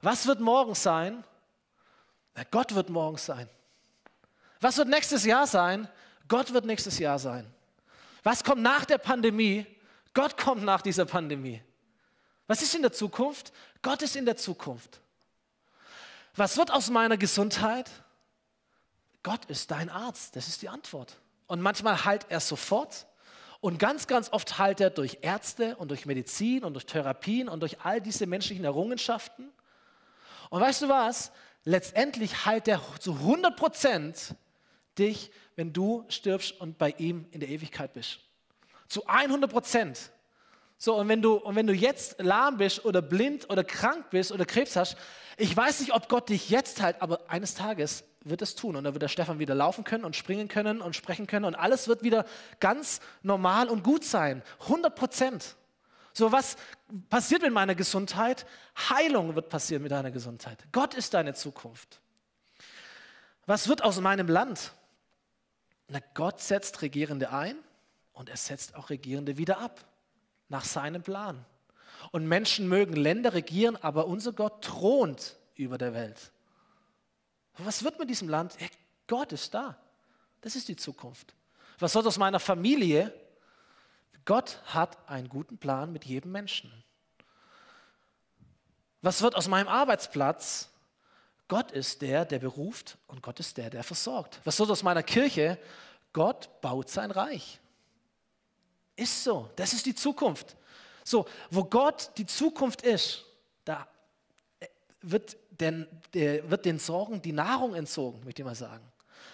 [0.00, 1.24] Was wird morgen sein?
[2.36, 3.48] Na, Gott wird morgen sein.
[4.60, 5.88] Was wird nächstes Jahr sein?
[6.28, 7.52] Gott wird nächstes Jahr sein.
[8.26, 9.64] Was kommt nach der Pandemie?
[10.12, 11.62] Gott kommt nach dieser Pandemie.
[12.48, 13.52] Was ist in der Zukunft?
[13.82, 15.00] Gott ist in der Zukunft.
[16.34, 17.88] Was wird aus meiner Gesundheit?
[19.22, 20.34] Gott ist dein Arzt.
[20.34, 21.18] Das ist die Antwort.
[21.46, 23.06] Und manchmal heilt er sofort.
[23.60, 27.60] Und ganz, ganz oft heilt er durch Ärzte und durch Medizin und durch Therapien und
[27.60, 29.52] durch all diese menschlichen Errungenschaften.
[30.50, 31.30] Und weißt du was?
[31.62, 34.34] Letztendlich heilt er zu 100 Prozent
[34.98, 38.20] dich, wenn du stirbst und bei ihm in der Ewigkeit bist.
[38.88, 40.10] Zu 100 Prozent.
[40.78, 44.30] So, und wenn, du, und wenn du jetzt lahm bist oder blind oder krank bist
[44.30, 44.96] oder Krebs hast,
[45.38, 48.76] ich weiß nicht, ob Gott dich jetzt heilt, aber eines Tages wird es tun.
[48.76, 51.54] Und dann wird der Stefan wieder laufen können und springen können und sprechen können und
[51.54, 52.26] alles wird wieder
[52.60, 54.42] ganz normal und gut sein.
[54.60, 55.56] 100 Prozent.
[56.12, 56.56] So, was
[57.08, 58.46] passiert mit meiner Gesundheit?
[58.88, 60.58] Heilung wird passieren mit deiner Gesundheit.
[60.72, 62.00] Gott ist deine Zukunft.
[63.46, 64.72] Was wird aus meinem Land?
[65.88, 67.56] Na, Gott setzt Regierende ein
[68.12, 69.84] und er setzt auch Regierende wieder ab,
[70.48, 71.44] nach seinem Plan.
[72.12, 76.32] Und Menschen mögen Länder regieren, aber unser Gott thront über der Welt.
[77.58, 78.60] Was wird mit diesem Land?
[78.60, 78.66] Ja,
[79.06, 79.76] Gott ist da.
[80.40, 81.34] Das ist die Zukunft.
[81.78, 83.12] Was wird aus meiner Familie?
[84.24, 86.72] Gott hat einen guten Plan mit jedem Menschen.
[89.02, 90.68] Was wird aus meinem Arbeitsplatz?
[91.48, 94.40] Gott ist der, der beruft und Gott ist der, der versorgt.
[94.44, 95.58] Was wird aus meiner Kirche?
[96.12, 97.60] Gott baut sein Reich.
[98.96, 100.56] Ist so, das ist die Zukunft.
[101.04, 103.24] So, wo Gott die Zukunft ist,
[103.64, 103.86] da
[104.58, 104.66] äh,
[105.02, 108.90] wird den, der, wird den Sorgen die Nahrung entzogen, möchte ich mal sagen.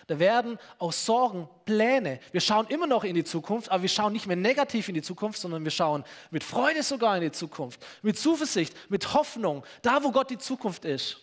[0.06, 2.20] Da werden aus Sorgen Pläne.
[2.32, 5.02] Wir schauen immer noch in die Zukunft, aber wir schauen nicht mehr negativ in die
[5.02, 10.02] Zukunft, sondern wir schauen mit Freude sogar in die Zukunft, mit Zuversicht, mit Hoffnung, da
[10.02, 11.18] wo Gott die Zukunft ist.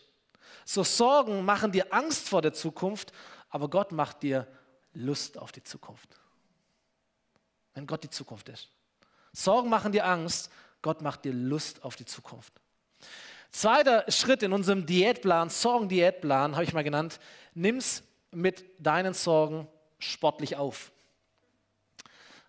[0.69, 3.11] So Sorgen machen dir Angst vor der Zukunft,
[3.49, 4.45] aber Gott macht dir
[4.93, 6.19] Lust auf die Zukunft.
[7.73, 8.69] Wenn Gott die Zukunft ist.
[9.33, 10.51] Sorgen machen dir Angst,
[10.83, 12.53] Gott macht dir Lust auf die Zukunft.
[13.49, 17.19] Zweiter Schritt in unserem Diätplan, Sorgen-Diätplan, habe ich mal genannt,
[17.55, 20.91] nimm's mit deinen Sorgen sportlich auf.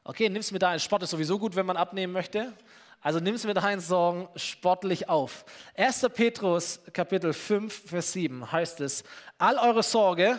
[0.05, 2.53] Okay, nimm's mit deinen Sport ist sowieso gut, wenn man abnehmen möchte.
[3.03, 5.47] Also nimm es mit deinen Sorgen sportlich auf.
[5.75, 6.07] 1.
[6.15, 9.05] Petrus Kapitel 5, Vers 7 heißt es,
[9.39, 10.39] all eure Sorge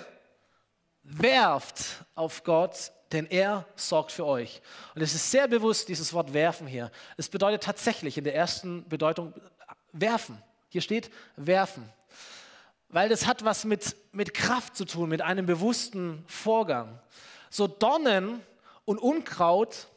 [1.02, 4.62] werft auf Gott, denn er sorgt für euch.
[4.94, 6.92] Und es ist sehr bewusst, dieses Wort werfen hier.
[7.18, 9.34] Es bedeutet tatsächlich in der ersten Bedeutung
[9.92, 10.42] werfen.
[10.70, 11.92] Hier steht werfen.
[12.90, 17.00] Weil das hat was mit, mit Kraft zu tun, mit einem bewussten Vorgang.
[17.50, 18.42] So Dornen
[18.86, 19.88] und Unkraut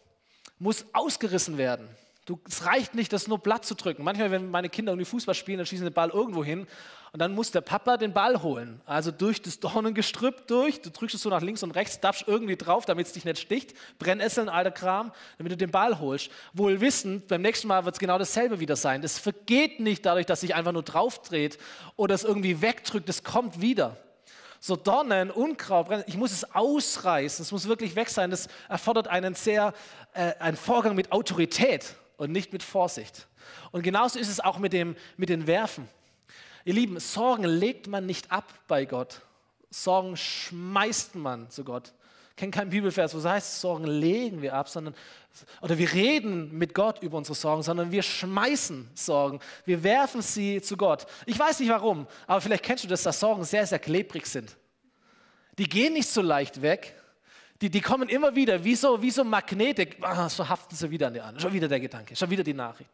[0.58, 1.88] muss ausgerissen werden.
[2.26, 4.02] Du, es reicht nicht, das nur platt zu drücken.
[4.02, 6.66] Manchmal, wenn meine Kinder irgendwie Fußball spielen, dann schießen den Ball irgendwo hin
[7.12, 8.80] und dann muss der Papa den Ball holen.
[8.86, 12.56] Also durch das Dornengestrüpp durch, du drückst es so nach links und rechts, darfst irgendwie
[12.56, 13.74] drauf, damit es dich nicht sticht.
[13.98, 16.30] Brennesseln, alter Kram, damit du den Ball holst.
[16.54, 19.02] Wohl wissend, beim nächsten Mal wird es genau dasselbe wieder sein.
[19.02, 21.58] Das vergeht nicht dadurch, dass sich einfach nur drauf dreht
[21.96, 23.98] oder es irgendwie wegdrückt, es kommt wieder
[24.60, 28.30] so Dornen, Unkraut, ich muss es ausreißen, es muss wirklich weg sein.
[28.30, 29.74] Das erfordert einen sehr,
[30.14, 33.26] äh, einen Vorgang mit Autorität und nicht mit Vorsicht.
[33.72, 35.88] Und genauso ist es auch mit, dem, mit den Werfen.
[36.64, 39.20] Ihr Lieben, Sorgen legt man nicht ab bei Gott.
[39.70, 41.92] Sorgen schmeißt man zu Gott.
[42.30, 44.94] Ich kenne keinen Bibelvers, wo es heißt, Sorgen legen wir ab, sondern,
[45.60, 49.38] oder wir reden mit Gott über unsere Sorgen, sondern wir schmeißen Sorgen.
[49.64, 51.06] Wir werfen sie zu Gott.
[51.26, 54.56] Ich weiß nicht warum, aber vielleicht kennst du das, dass Sorgen sehr, sehr klebrig sind.
[55.58, 56.96] Die gehen nicht so leicht weg.
[57.60, 59.88] Die, die kommen immer wieder, wie so, wie so Magnete.
[60.00, 61.38] Ah, so haften sie wieder an die an.
[61.38, 62.90] Schon wieder der Gedanke, schon wieder die Nachricht.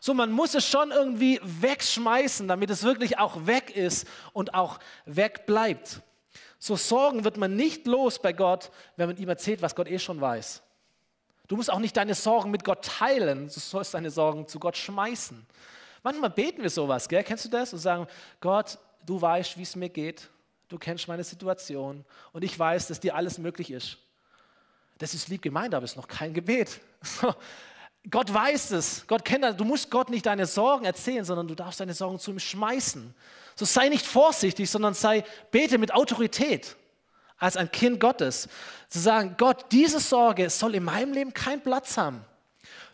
[0.00, 4.80] So, man muss es schon irgendwie wegschmeißen, damit es wirklich auch weg ist und auch
[5.06, 6.00] weg bleibt.
[6.58, 10.00] So Sorgen wird man nicht los bei Gott, wenn man ihm erzählt, was Gott eh
[10.00, 10.62] schon weiß.
[11.46, 14.76] Du musst auch nicht deine Sorgen mit Gott teilen, du sollst deine Sorgen zu Gott
[14.76, 15.46] schmeißen.
[16.02, 17.22] Manchmal beten wir sowas, gell?
[17.22, 17.72] kennst du das?
[17.72, 18.08] Und sagen,
[18.40, 20.30] Gott, du weißt, wie es mir geht,
[20.72, 23.98] du kennst meine Situation und ich weiß, dass dir alles möglich ist.
[24.98, 26.80] Das ist lieb gemeint, aber es ist noch kein Gebet.
[28.10, 29.56] Gott weiß es, Gott kennt das.
[29.56, 33.14] Du musst Gott nicht deine Sorgen erzählen, sondern du darfst deine Sorgen zu ihm schmeißen.
[33.54, 36.76] So sei nicht vorsichtig, sondern sei, bete mit Autorität
[37.38, 38.48] als ein Kind Gottes.
[38.88, 42.24] Zu sagen, Gott, diese Sorge soll in meinem Leben keinen Platz haben.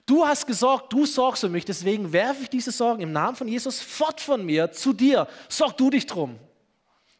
[0.04, 3.46] Du hast gesorgt, du sorgst für mich, deswegen werfe ich diese Sorgen im Namen von
[3.46, 5.28] Jesus fort von mir zu dir.
[5.48, 6.38] Sorg du dich drum.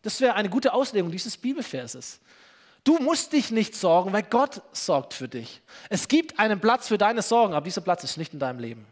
[0.03, 2.21] Das wäre eine gute Auslegung dieses Bibelverses.
[2.85, 5.61] Du musst dich nicht sorgen, weil Gott sorgt für dich.
[5.91, 8.87] Es gibt einen Platz für deine Sorgen, aber dieser Platz ist nicht in deinem Leben.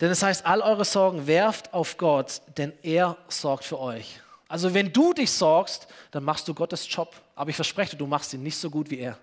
[0.00, 4.20] Denn es heißt, all eure Sorgen werft auf Gott, denn er sorgt für euch.
[4.48, 7.14] Also wenn du dich sorgst, dann machst du Gottes Job.
[7.34, 9.18] Aber ich verspreche dir, du machst ihn nicht so gut wie er.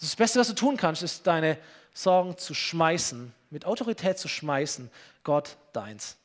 [0.00, 1.58] Das Beste, was du tun kannst, ist deine
[1.92, 4.90] Sorgen zu schmeißen, mit Autorität zu schmeißen,
[5.22, 6.16] Gott deins.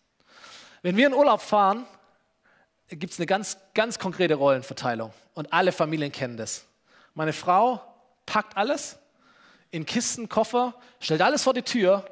[0.81, 1.85] Wenn wir in Urlaub fahren,
[2.89, 6.65] gibt es eine ganz, ganz konkrete Rollenverteilung und alle Familien kennen das.
[7.13, 7.81] Meine Frau
[8.25, 8.97] packt alles
[9.71, 12.05] in Kisten, Koffer, stellt alles vor die Tür.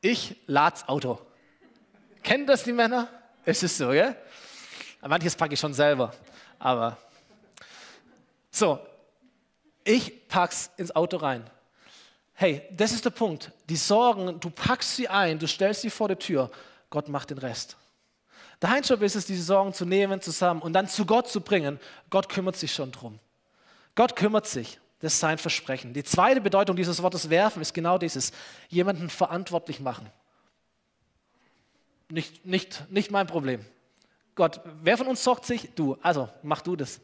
[0.00, 1.20] Ich lad's Auto.
[2.22, 3.08] Kennen das die Männer?
[3.44, 4.14] Es ist so, gell?
[5.00, 6.12] Manches packe ich schon selber,
[6.58, 6.98] aber
[8.50, 8.78] so,
[9.82, 11.48] ich pack's ins Auto rein.
[12.34, 13.50] Hey, das ist der Punkt.
[13.68, 16.50] Die Sorgen, du packst sie ein, du stellst sie vor die Tür,
[16.90, 17.76] Gott macht den Rest.
[18.58, 21.80] Dein Job ist es, diese Sorgen zu nehmen zusammen und dann zu Gott zu bringen.
[22.10, 23.18] Gott kümmert sich schon drum.
[23.94, 24.78] Gott kümmert sich.
[25.00, 25.94] Das ist sein Versprechen.
[25.94, 28.32] Die zweite Bedeutung dieses Wortes werfen ist genau dieses,
[28.68, 30.10] jemanden verantwortlich machen.
[32.10, 33.64] Nicht, nicht, nicht mein Problem.
[34.34, 35.70] Gott, wer von uns sorgt sich?
[35.74, 35.96] Du.
[36.02, 37.00] Also, mach du das.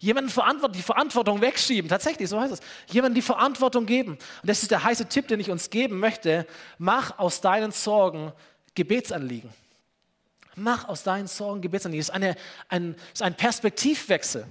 [0.00, 0.32] Jemanden
[0.72, 1.88] die Verantwortung wegschieben.
[1.88, 2.60] Tatsächlich, so heißt es.
[2.86, 4.12] Jemanden die Verantwortung geben.
[4.12, 6.46] Und das ist der heiße Tipp, den ich uns geben möchte.
[6.78, 8.32] Mach aus deinen Sorgen
[8.74, 9.50] Gebetsanliegen.
[10.56, 12.00] Mach aus deinen Sorgen Gebetsanliegen.
[12.00, 12.36] Das ist, eine,
[12.68, 14.46] ein, ist ein Perspektivwechsel.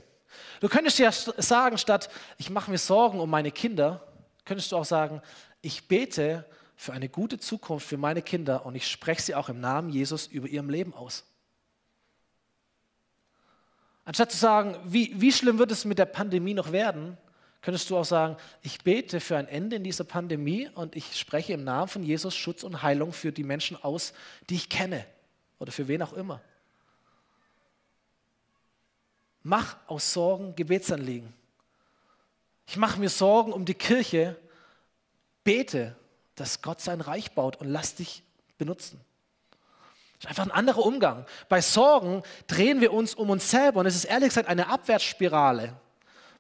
[0.60, 4.06] Du könntest ja sagen, statt ich mache mir Sorgen um meine Kinder,
[4.46, 5.22] könntest du auch sagen,
[5.62, 9.60] ich bete für eine gute Zukunft für meine Kinder und ich spreche sie auch im
[9.60, 11.26] Namen Jesus über ihrem Leben aus.
[14.06, 17.18] Anstatt zu sagen, wie, wie schlimm wird es mit der Pandemie noch werden,
[17.62, 21.54] könntest du auch sagen, ich bete für ein Ende in dieser Pandemie und ich spreche
[21.54, 24.14] im Namen von Jesus Schutz und Heilung für die Menschen aus,
[24.50, 25.06] die ich kenne
[25.60, 26.42] oder für wen auch immer.
[29.44, 31.34] Mach aus Sorgen Gebetsanliegen.
[32.68, 34.38] Ich mache mir Sorgen um die Kirche.
[35.44, 35.96] Bete,
[36.36, 38.24] dass Gott sein Reich baut und lass dich
[38.58, 39.02] benutzen.
[40.20, 41.26] Das ist einfach ein anderer Umgang.
[41.48, 45.80] Bei Sorgen drehen wir uns um uns selber und es ist ehrlich gesagt eine Abwärtsspirale.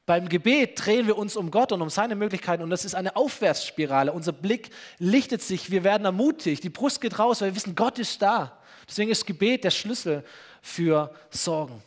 [0.09, 3.15] Beim Gebet drehen wir uns um Gott und um seine Möglichkeiten und das ist eine
[3.15, 4.11] Aufwärtsspirale.
[4.11, 7.99] Unser Blick lichtet sich, wir werden ermutigt, die Brust geht raus, weil wir wissen, Gott
[7.99, 8.57] ist da.
[8.89, 10.25] Deswegen ist Gebet der Schlüssel
[10.63, 11.83] für Sorgen.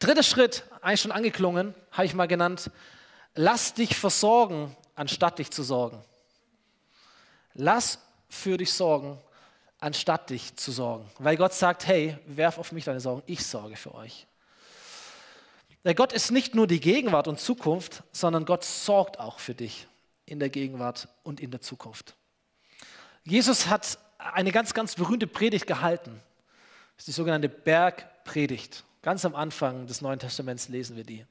[0.00, 2.68] Dritter Schritt, eigentlich schon angeklungen, habe ich mal genannt,
[3.36, 6.02] lass dich versorgen, anstatt dich zu sorgen.
[7.54, 9.20] Lass für dich sorgen,
[9.78, 11.08] anstatt dich zu sorgen.
[11.20, 14.27] Weil Gott sagt, hey, werf auf mich deine Sorgen, ich sorge für euch.
[15.84, 19.86] Der Gott ist nicht nur die Gegenwart und Zukunft, sondern Gott sorgt auch für dich
[20.26, 22.14] in der Gegenwart und in der Zukunft.
[23.24, 26.20] Jesus hat eine ganz, ganz berühmte Predigt gehalten.
[26.96, 28.84] Das ist die sogenannte Bergpredigt.
[29.02, 31.24] Ganz am Anfang des Neuen Testaments lesen wir die.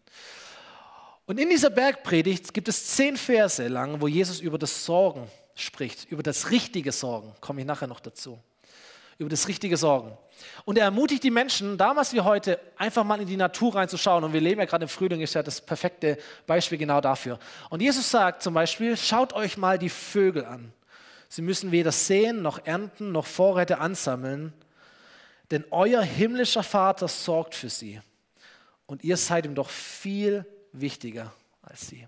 [1.26, 6.10] Und in dieser Bergpredigt gibt es zehn Verse lang, wo Jesus über das Sorgen spricht,
[6.10, 7.36] über das richtige Sorgen.
[7.42, 8.40] Komme ich nachher noch dazu.
[9.18, 10.18] Über das richtige Sorgen.
[10.65, 14.23] Und er ermutigt die Menschen, damals wie heute, einfach mal in die Natur reinzuschauen.
[14.23, 17.39] Und wir leben ja gerade im Frühling, ist ja das perfekte Beispiel genau dafür.
[17.69, 20.73] Und Jesus sagt zum Beispiel, schaut euch mal die Vögel an.
[21.30, 24.54] Sie müssen weder säen noch ernten noch Vorräte ansammeln,
[25.52, 28.02] denn euer himmlischer Vater sorgt für sie.
[28.86, 32.08] Und ihr seid ihm doch viel wichtiger als sie.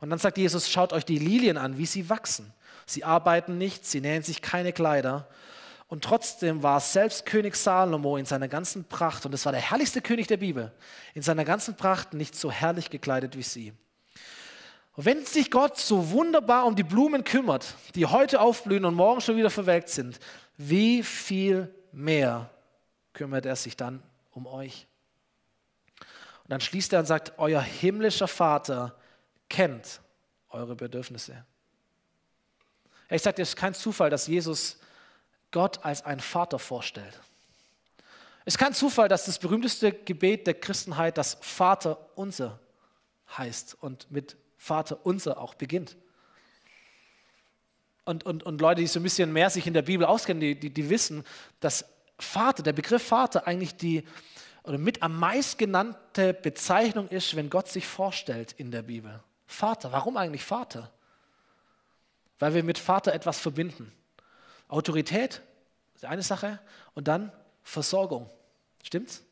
[0.00, 2.52] Und dann sagt Jesus, schaut euch die Lilien an, wie sie wachsen.
[2.86, 5.28] Sie arbeiten nicht, sie nähen sich keine Kleider.
[5.86, 10.00] Und trotzdem war selbst König Salomo in seiner ganzen Pracht, und das war der herrlichste
[10.00, 10.72] König der Bibel,
[11.12, 13.72] in seiner ganzen Pracht nicht so herrlich gekleidet wie sie.
[14.96, 19.20] Und wenn sich Gott so wunderbar um die Blumen kümmert, die heute aufblühen und morgen
[19.20, 20.18] schon wieder verwelkt sind,
[20.56, 22.50] wie viel mehr
[23.12, 24.86] kümmert er sich dann um euch?
[26.44, 28.96] Und dann schließt er und sagt, euer himmlischer Vater
[29.48, 30.00] kennt
[30.50, 31.44] eure Bedürfnisse.
[33.08, 34.78] Ich sage dir, es ist kein Zufall, dass Jesus
[35.54, 37.20] Gott als einen Vater vorstellt.
[38.44, 42.58] Es ist kein Zufall, dass das berühmteste Gebet der Christenheit das Vater unser
[43.38, 45.96] heißt und mit Vater unser auch beginnt.
[48.04, 50.58] Und, und, und Leute, die so ein bisschen mehr sich in der Bibel auskennen, die,
[50.58, 51.24] die, die wissen,
[51.60, 51.84] dass
[52.18, 54.02] Vater, der Begriff Vater eigentlich die
[54.64, 59.22] oder mit am meist genannte Bezeichnung ist, wenn Gott sich vorstellt in der Bibel.
[59.46, 60.90] Vater, warum eigentlich Vater?
[62.40, 63.92] Weil wir mit Vater etwas verbinden.
[64.68, 65.42] Autorität
[65.94, 66.58] ist eine Sache
[66.94, 68.28] und dann Versorgung.
[68.82, 69.22] Stimmt's?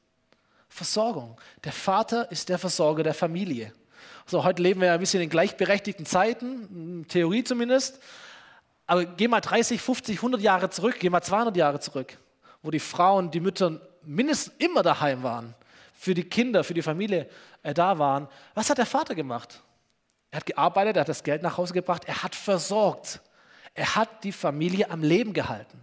[0.69, 1.39] Versorgung.
[1.65, 3.73] Der Vater ist der Versorger der Familie.
[4.27, 8.01] So, heute leben wir ja ein bisschen in gleichberechtigten Zeiten, Theorie zumindest.
[8.87, 12.17] Aber geh mal 30, 50, 100 Jahre zurück, geh mal 200 Jahre zurück,
[12.63, 15.55] wo die Frauen, die Mütter mindestens immer daheim waren,
[15.95, 17.29] für die Kinder, für die Familie
[17.63, 18.29] äh, da waren.
[18.55, 19.63] Was hat der Vater gemacht?
[20.31, 23.21] Er hat gearbeitet, er hat das Geld nach Hause gebracht, er hat versorgt.
[23.75, 25.83] Er hat die Familie am Leben gehalten.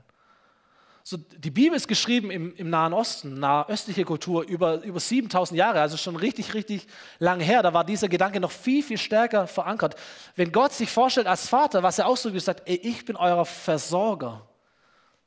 [1.09, 5.81] So, die Bibel ist geschrieben im, im Nahen Osten, nahöstliche Kultur, über, über 7000 Jahre,
[5.81, 6.85] also schon richtig, richtig
[7.17, 7.63] lang her.
[7.63, 9.95] Da war dieser Gedanke noch viel, viel stärker verankert.
[10.35, 14.47] Wenn Gott sich vorstellt als Vater, was er ausdrückt, sagt, ey, ich bin euer Versorger.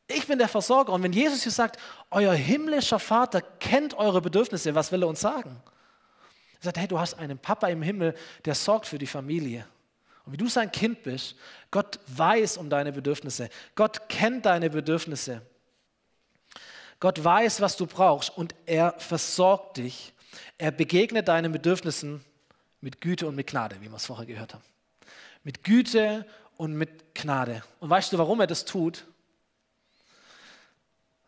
[0.06, 0.92] Ich bin der Versorger.
[0.92, 1.78] Und wenn Jesus hier sagt,
[2.12, 5.60] euer himmlischer Vater kennt eure Bedürfnisse, was will er uns sagen?
[6.60, 9.66] Er sagt, hey, du hast einen Papa im Himmel, der sorgt für die Familie.
[10.24, 11.36] Und wie du sein Kind bist,
[11.70, 13.48] Gott weiß um deine Bedürfnisse.
[13.74, 15.42] Gott kennt deine Bedürfnisse.
[17.00, 20.12] Gott weiß, was du brauchst und er versorgt dich.
[20.58, 22.24] Er begegnet deinen Bedürfnissen
[22.80, 24.64] mit Güte und mit Gnade, wie wir es vorher gehört haben.
[25.42, 26.24] Mit Güte
[26.56, 27.64] und mit Gnade.
[27.80, 29.04] Und weißt du, warum er das tut?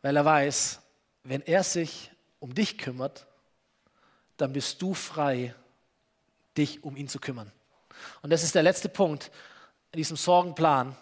[0.02, 0.80] Weil er weiß,
[1.24, 3.26] wenn er sich um dich kümmert,
[4.37, 5.54] dann bist du frei,
[6.57, 7.50] dich um ihn zu kümmern.
[8.23, 9.31] Und das ist der letzte Punkt
[9.93, 10.97] in diesem Sorgenplan.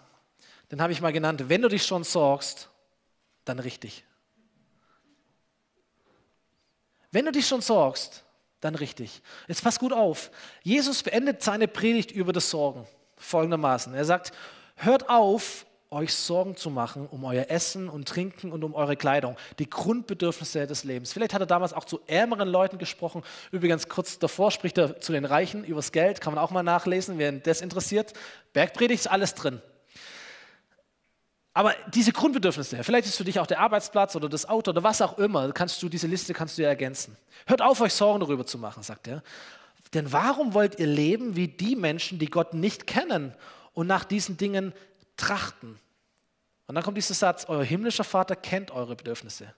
[0.71, 1.49] Den habe ich mal genannt.
[1.49, 2.69] Wenn du dich schon sorgst,
[3.45, 4.05] dann richtig.
[7.11, 8.25] Wenn du dich schon sorgst,
[8.61, 9.21] dann richtig.
[9.49, 10.31] Jetzt pass gut auf.
[10.63, 12.87] Jesus beendet seine Predigt über das Sorgen
[13.17, 13.95] folgendermaßen.
[13.95, 14.33] Er sagt,
[14.77, 19.37] hört auf, euch Sorgen zu machen um euer Essen und Trinken und um eure Kleidung,
[19.59, 21.13] die Grundbedürfnisse des Lebens.
[21.13, 23.23] Vielleicht hat er damals auch zu ärmeren Leuten gesprochen.
[23.51, 27.19] Übrigens, kurz davor spricht er zu den Reichen übers Geld, kann man auch mal nachlesen,
[27.19, 28.13] wer das interessiert.
[28.53, 29.61] Bergpredigt ist alles drin.
[31.55, 35.03] Aber diese Grundbedürfnisse, vielleicht ist für dich auch der Arbeitsplatz oder das Auto oder was
[35.03, 37.17] auch immer, kannst du diese Liste kannst du ja ergänzen.
[37.47, 39.23] Hört auf, euch Sorgen darüber zu machen, sagt er.
[39.93, 43.35] Denn warum wollt ihr leben wie die Menschen, die Gott nicht kennen
[43.75, 44.73] und nach diesen Dingen
[45.17, 45.79] trachten?
[46.67, 49.55] Und dann kommt dieser Satz, euer himmlischer Vater kennt eure Bedürfnisse.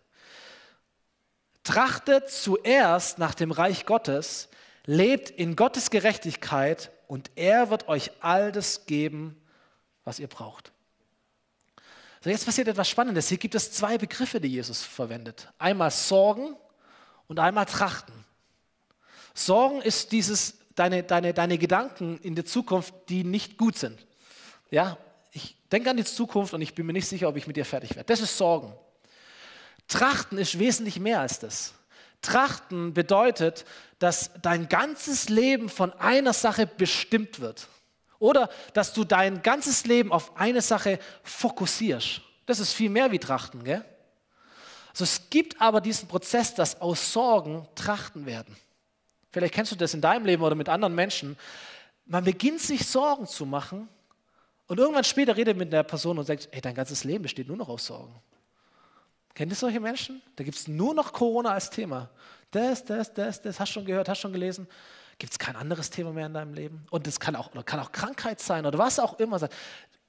[1.63, 4.49] Trachtet zuerst nach dem Reich Gottes,
[4.87, 9.41] lebt in Gottes Gerechtigkeit und er wird euch all das geben,
[10.05, 10.73] was ihr braucht.
[12.23, 13.29] So, jetzt passiert etwas Spannendes.
[13.29, 15.49] Hier gibt es zwei Begriffe, die Jesus verwendet.
[15.59, 16.57] Einmal Sorgen
[17.29, 18.25] und einmal Trachten.
[19.35, 24.07] Sorgen ist dieses, deine, deine, deine Gedanken in der Zukunft, die nicht gut sind.
[24.71, 24.97] Ja,
[25.75, 27.65] ich denke an die Zukunft und ich bin mir nicht sicher, ob ich mit dir
[27.65, 28.07] fertig werde.
[28.07, 28.73] Das ist Sorgen.
[29.89, 31.75] Trachten ist wesentlich mehr als das.
[32.23, 33.65] Trachten bedeutet,
[33.99, 37.67] dass dein ganzes Leben von einer Sache bestimmt wird.
[38.21, 42.21] Oder dass du dein ganzes Leben auf eine Sache fokussierst.
[42.47, 43.65] Das ist viel mehr wie Trachten.
[43.65, 43.85] Gell?
[44.91, 48.57] Also es gibt aber diesen Prozess, dass aus Sorgen Trachten werden.
[49.33, 51.37] Vielleicht kennst du das in deinem Leben oder mit anderen Menschen.
[52.07, 53.89] Man beginnt sich Sorgen zu machen
[54.75, 57.57] und irgendwann später redet mit der Person und sagt, ey, dein ganzes Leben besteht nur
[57.57, 58.13] noch aus Sorgen.
[59.33, 60.21] Kennt ihr solche Menschen?
[60.35, 62.11] Da gibt es nur noch Corona als Thema.
[62.51, 64.67] Das, das, das, das, hast du schon gehört, hast du schon gelesen.
[65.19, 66.85] Gibt es kein anderes Thema mehr in deinem Leben?
[66.91, 69.49] Und es kann auch, kann auch Krankheit sein oder was auch immer sein.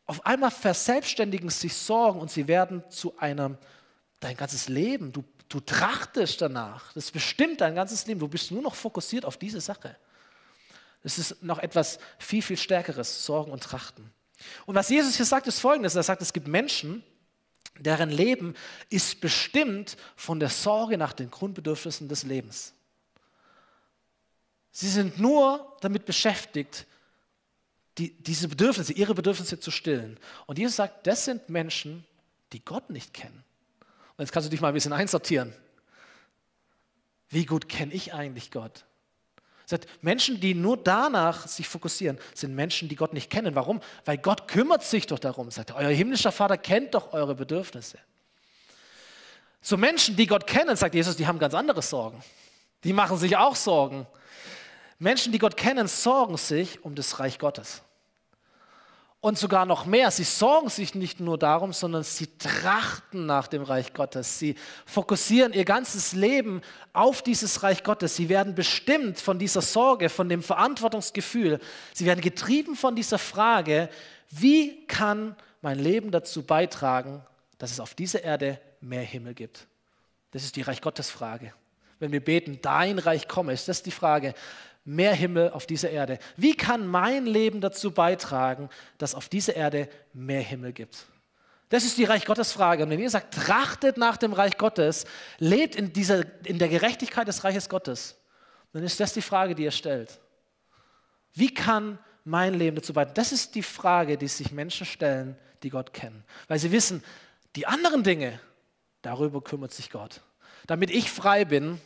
[0.08, 3.60] Auf einmal verselbstständigen sich Sorgen und sie werden zu einem,
[4.20, 5.12] dein ganzes Leben.
[5.12, 6.92] Du, du trachtest danach.
[6.94, 8.20] Das bestimmt dein ganzes Leben.
[8.20, 9.96] Du bist nur noch fokussiert auf diese Sache.
[11.04, 14.12] Es ist noch etwas viel, viel Stärkeres, Sorgen und Trachten.
[14.66, 15.96] Und was Jesus hier sagt, ist folgendes.
[15.96, 17.04] Er sagt, es gibt Menschen,
[17.80, 18.56] deren Leben
[18.90, 22.74] ist bestimmt von der Sorge nach den Grundbedürfnissen des Lebens.
[24.72, 26.86] Sie sind nur damit beschäftigt,
[27.98, 30.20] die, diese Bedürfnisse, ihre Bedürfnisse zu stillen.
[30.48, 32.06] Und Jesus sagt, das sind Menschen,
[32.52, 33.44] die Gott nicht kennen.
[34.18, 35.54] Und jetzt kannst du dich mal ein bisschen einsortieren.
[37.30, 38.86] Wie gut kenne ich eigentlich Gott?
[39.66, 43.56] Sagt, Menschen, die nur danach sich fokussieren, sind Menschen, die Gott nicht kennen.
[43.56, 43.82] Warum?
[44.06, 45.50] Weil Gott kümmert sich doch darum.
[45.50, 47.98] Sagt, euer himmlischer Vater kennt doch eure Bedürfnisse.
[49.62, 52.24] So Menschen, die Gott kennen, sagt Jesus, die haben ganz andere Sorgen.
[52.84, 54.06] Die machen sich auch Sorgen.
[55.00, 57.82] Menschen, die Gott kennen, sorgen sich um das Reich Gottes.
[59.26, 63.64] Und sogar noch mehr, sie sorgen sich nicht nur darum, sondern sie trachten nach dem
[63.64, 64.38] Reich Gottes.
[64.38, 64.54] Sie
[64.86, 66.62] fokussieren ihr ganzes Leben
[66.94, 68.16] auf dieses Reich Gottes.
[68.16, 71.60] Sie werden bestimmt von dieser Sorge, von dem Verantwortungsgefühl.
[71.96, 73.90] Sie werden getrieben von dieser Frage,
[74.30, 77.24] wie kann mein Leben dazu beitragen,
[77.58, 79.66] dass es auf dieser Erde mehr Himmel gibt?
[80.34, 81.52] Das ist die Reich Gottes Frage.
[81.98, 84.36] Wenn wir beten, dein Reich komme, ist das die Frage
[84.86, 86.20] mehr Himmel auf dieser Erde.
[86.38, 88.70] Wie kann mein Leben dazu beitragen,
[89.00, 91.08] dass auf dieser Erde mehr Himmel gibt?
[91.70, 92.84] Das ist die Reich Gottes Frage.
[92.84, 95.06] Und wenn ihr sagt, trachtet nach dem Reich Gottes,
[95.40, 98.16] lebt in, dieser, in der Gerechtigkeit des Reiches Gottes,
[98.72, 100.20] dann ist das die Frage, die ihr stellt.
[101.34, 103.16] Wie kann mein Leben dazu beitragen?
[103.16, 106.24] Das ist die Frage, die sich Menschen stellen, die Gott kennen.
[106.48, 107.04] Weil sie wissen,
[107.56, 108.40] die anderen Dinge,
[109.02, 110.22] darüber kümmert sich Gott.
[110.68, 111.80] Damit ich frei bin,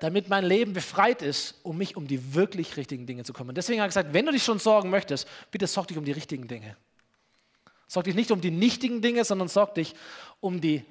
[0.00, 3.54] damit mein Leben befreit ist, um mich um die wirklich richtigen Dinge zu kümmern.
[3.54, 6.12] Deswegen habe ich gesagt, wenn du dich schon sorgen möchtest, bitte sorg dich um die
[6.12, 6.76] richtigen Dinge.
[7.86, 9.94] Sorg dich nicht um die nichtigen Dinge, sondern sorg dich
[10.40, 10.84] um die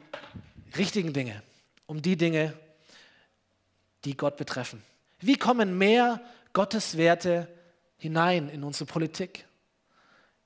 [0.77, 1.41] richtigen Dinge,
[1.87, 2.53] um die Dinge,
[4.05, 4.83] die Gott betreffen.
[5.19, 6.21] Wie kommen mehr
[6.53, 7.47] Gottes Werte
[7.97, 9.45] hinein in unsere Politik,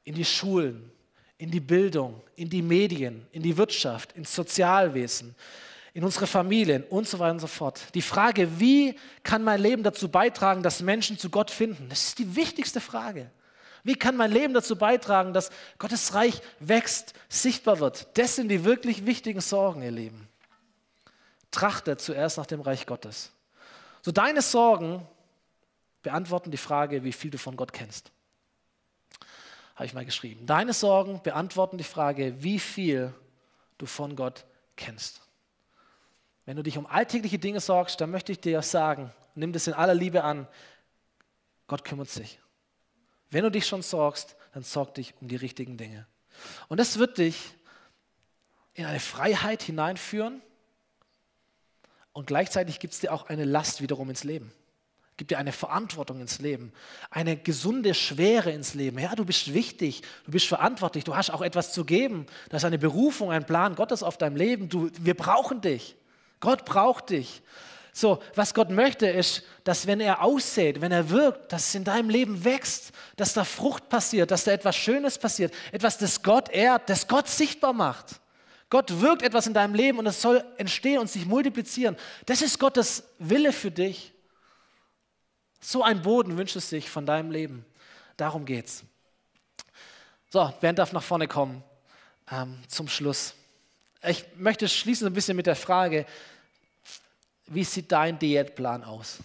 [0.05, 0.89] in die Schulen,
[1.37, 5.35] in die Bildung, in die Medien, in die Wirtschaft, ins Sozialwesen,
[5.93, 7.81] in unsere Familien und so weiter und so fort.
[7.93, 12.19] Die Frage, wie kann mein Leben dazu beitragen, dass Menschen zu Gott finden, das ist
[12.19, 13.29] die wichtigste Frage.
[13.83, 18.07] Wie kann mein Leben dazu beitragen, dass Gottes Reich wächst, sichtbar wird?
[18.17, 20.27] Das sind die wirklich wichtigen Sorgen, ihr Lieben.
[21.51, 23.31] Trachte zuerst nach dem Reich Gottes.
[24.01, 25.05] So deine Sorgen
[26.01, 28.11] beantworten die Frage, wie viel du von Gott kennst.
[29.75, 30.45] Habe ich mal geschrieben.
[30.45, 33.13] Deine Sorgen beantworten die Frage, wie viel
[33.77, 35.21] du von Gott kennst.
[36.45, 39.73] Wenn du dich um alltägliche Dinge sorgst, dann möchte ich dir sagen, nimm das in
[39.73, 40.47] aller Liebe an,
[41.67, 42.39] Gott kümmert sich.
[43.29, 46.05] Wenn du dich schon sorgst, dann sorg dich um die richtigen Dinge.
[46.67, 47.55] Und das wird dich
[48.73, 50.41] in eine Freiheit hineinführen
[52.11, 54.51] und gleichzeitig gibt es dir auch eine Last wiederum ins Leben.
[55.15, 56.73] Gibt dir eine Verantwortung ins Leben,
[57.11, 58.97] eine gesunde Schwere ins Leben.
[58.97, 62.25] Ja, du bist wichtig, du bist verantwortlich, du hast auch etwas zu geben.
[62.49, 64.69] Das ist eine Berufung, ein Plan Gottes auf deinem Leben.
[64.69, 65.95] Du, wir brauchen dich.
[66.43, 67.41] Gott braucht dich.
[67.93, 71.85] So, was Gott möchte, ist, dass wenn er aussät, wenn er wirkt, dass es in
[71.85, 76.49] deinem Leben wächst, dass da Frucht passiert, dass da etwas Schönes passiert, etwas, das Gott
[76.49, 78.19] ehrt, das Gott sichtbar macht.
[78.69, 81.95] Gott wirkt etwas in deinem Leben und es soll entstehen und sich multiplizieren.
[82.25, 84.11] Das ist Gottes Wille für dich.
[85.61, 87.65] So ein Boden wünscht es sich von deinem Leben.
[88.17, 88.83] Darum geht's.
[90.29, 91.63] So, Bernd darf nach vorne kommen
[92.29, 93.33] ähm, zum Schluss.
[94.05, 96.05] Ich möchte schließen ein bisschen mit der Frage,
[97.47, 99.19] wie sieht dein Diätplan aus?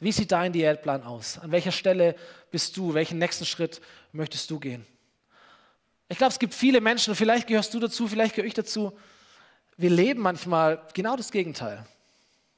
[0.00, 1.38] Wie sieht dein Diätplan aus?
[1.38, 2.16] An welcher Stelle
[2.50, 2.92] bist du?
[2.92, 3.80] Welchen nächsten Schritt
[4.12, 4.84] möchtest du gehen?
[6.08, 8.98] Ich glaube, es gibt viele Menschen, vielleicht gehörst du dazu, vielleicht gehöre ich dazu.
[9.76, 11.86] Wir leben manchmal genau das Gegenteil.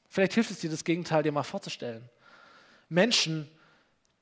[0.09, 2.09] Vielleicht hilft es dir, das Gegenteil dir mal vorzustellen.
[2.89, 3.49] Menschen,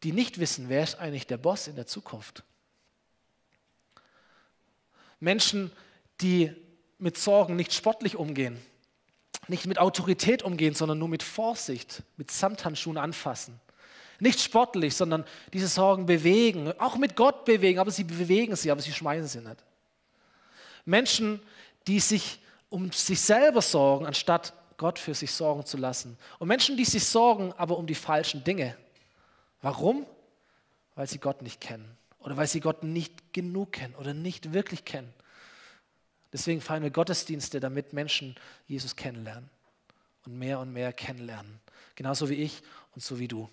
[0.03, 2.43] die nicht wissen, wer ist eigentlich der Boss in der Zukunft.
[5.19, 5.71] Menschen,
[6.21, 6.53] die
[6.99, 8.59] mit Sorgen nicht sportlich umgehen,
[9.47, 13.59] nicht mit Autorität umgehen, sondern nur mit Vorsicht, mit Samthandschuhen anfassen.
[14.19, 18.81] Nicht sportlich, sondern diese Sorgen bewegen, auch mit Gott bewegen, aber sie bewegen sie, aber
[18.81, 19.63] sie schmeißen sie nicht.
[20.85, 21.41] Menschen,
[21.87, 22.39] die sich
[22.69, 26.17] um sich selber sorgen, anstatt Gott für sich sorgen zu lassen.
[26.39, 28.75] Und Menschen, die sich sorgen, aber um die falschen Dinge.
[29.61, 30.05] Warum?
[30.95, 34.85] Weil sie Gott nicht kennen oder weil sie Gott nicht genug kennen oder nicht wirklich
[34.85, 35.13] kennen.
[36.33, 38.35] Deswegen feiern wir Gottesdienste, damit Menschen
[38.67, 39.49] Jesus kennenlernen
[40.25, 41.59] und mehr und mehr kennenlernen.
[41.95, 42.61] Genauso wie ich
[42.95, 43.47] und so wie du.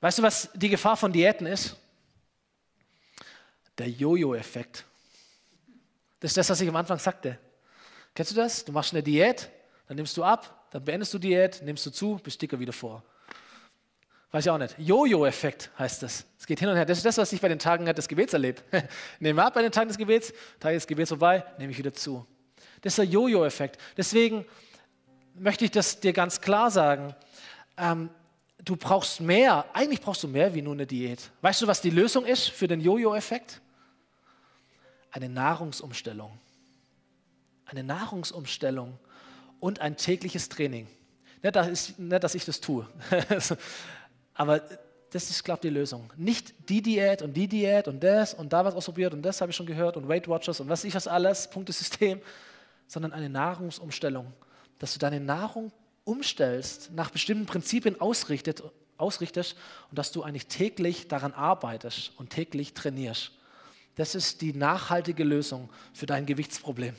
[0.00, 1.76] Weißt du, was die Gefahr von Diäten ist?
[3.78, 4.84] Der Jojo-Effekt.
[6.20, 7.38] Das ist das, was ich am Anfang sagte.
[8.14, 8.64] Kennst du das?
[8.64, 9.48] Du machst eine Diät,
[9.88, 13.02] dann nimmst du ab, dann beendest du Diät, nimmst du zu, bist dicker wieder vor.
[14.30, 14.76] Weiß ich auch nicht.
[14.78, 16.24] Jojo-Effekt heißt das.
[16.38, 16.84] Es geht hin und her.
[16.84, 18.62] Das ist das, was ich bei den Tagen des Gebets erlebe.
[19.18, 22.24] nehme ab bei den Tagen des Gebets, Tag des Gebets vorbei, nehme ich wieder zu.
[22.82, 23.78] Das ist der Jojo-Effekt.
[23.96, 24.44] Deswegen
[25.34, 27.14] möchte ich das dir ganz klar sagen.
[27.76, 28.10] Ähm,
[28.64, 31.30] du brauchst mehr, eigentlich brauchst du mehr wie nur eine Diät.
[31.40, 33.60] Weißt du, was die Lösung ist für den Jojo-Effekt?
[35.10, 36.38] eine Nahrungsumstellung.
[37.66, 38.98] Eine Nahrungsumstellung
[39.60, 40.88] und ein tägliches Training.
[41.42, 42.86] Nicht, nicht, dass ich das tue,
[44.40, 44.62] aber
[45.10, 46.10] das ist, glaube ich, die Lösung.
[46.16, 49.50] Nicht die Diät und die Diät und das und da was ausprobiert und das habe
[49.50, 52.22] ich schon gehört und Weight Watchers und was ich was alles, Punktesystem,
[52.86, 54.32] sondern eine Nahrungsumstellung.
[54.78, 55.72] Dass du deine Nahrung
[56.04, 58.62] umstellst, nach bestimmten Prinzipien ausrichtet,
[58.96, 59.58] ausrichtest
[59.90, 63.32] und dass du eigentlich täglich daran arbeitest und täglich trainierst.
[63.96, 66.94] Das ist die nachhaltige Lösung für dein Gewichtsproblem.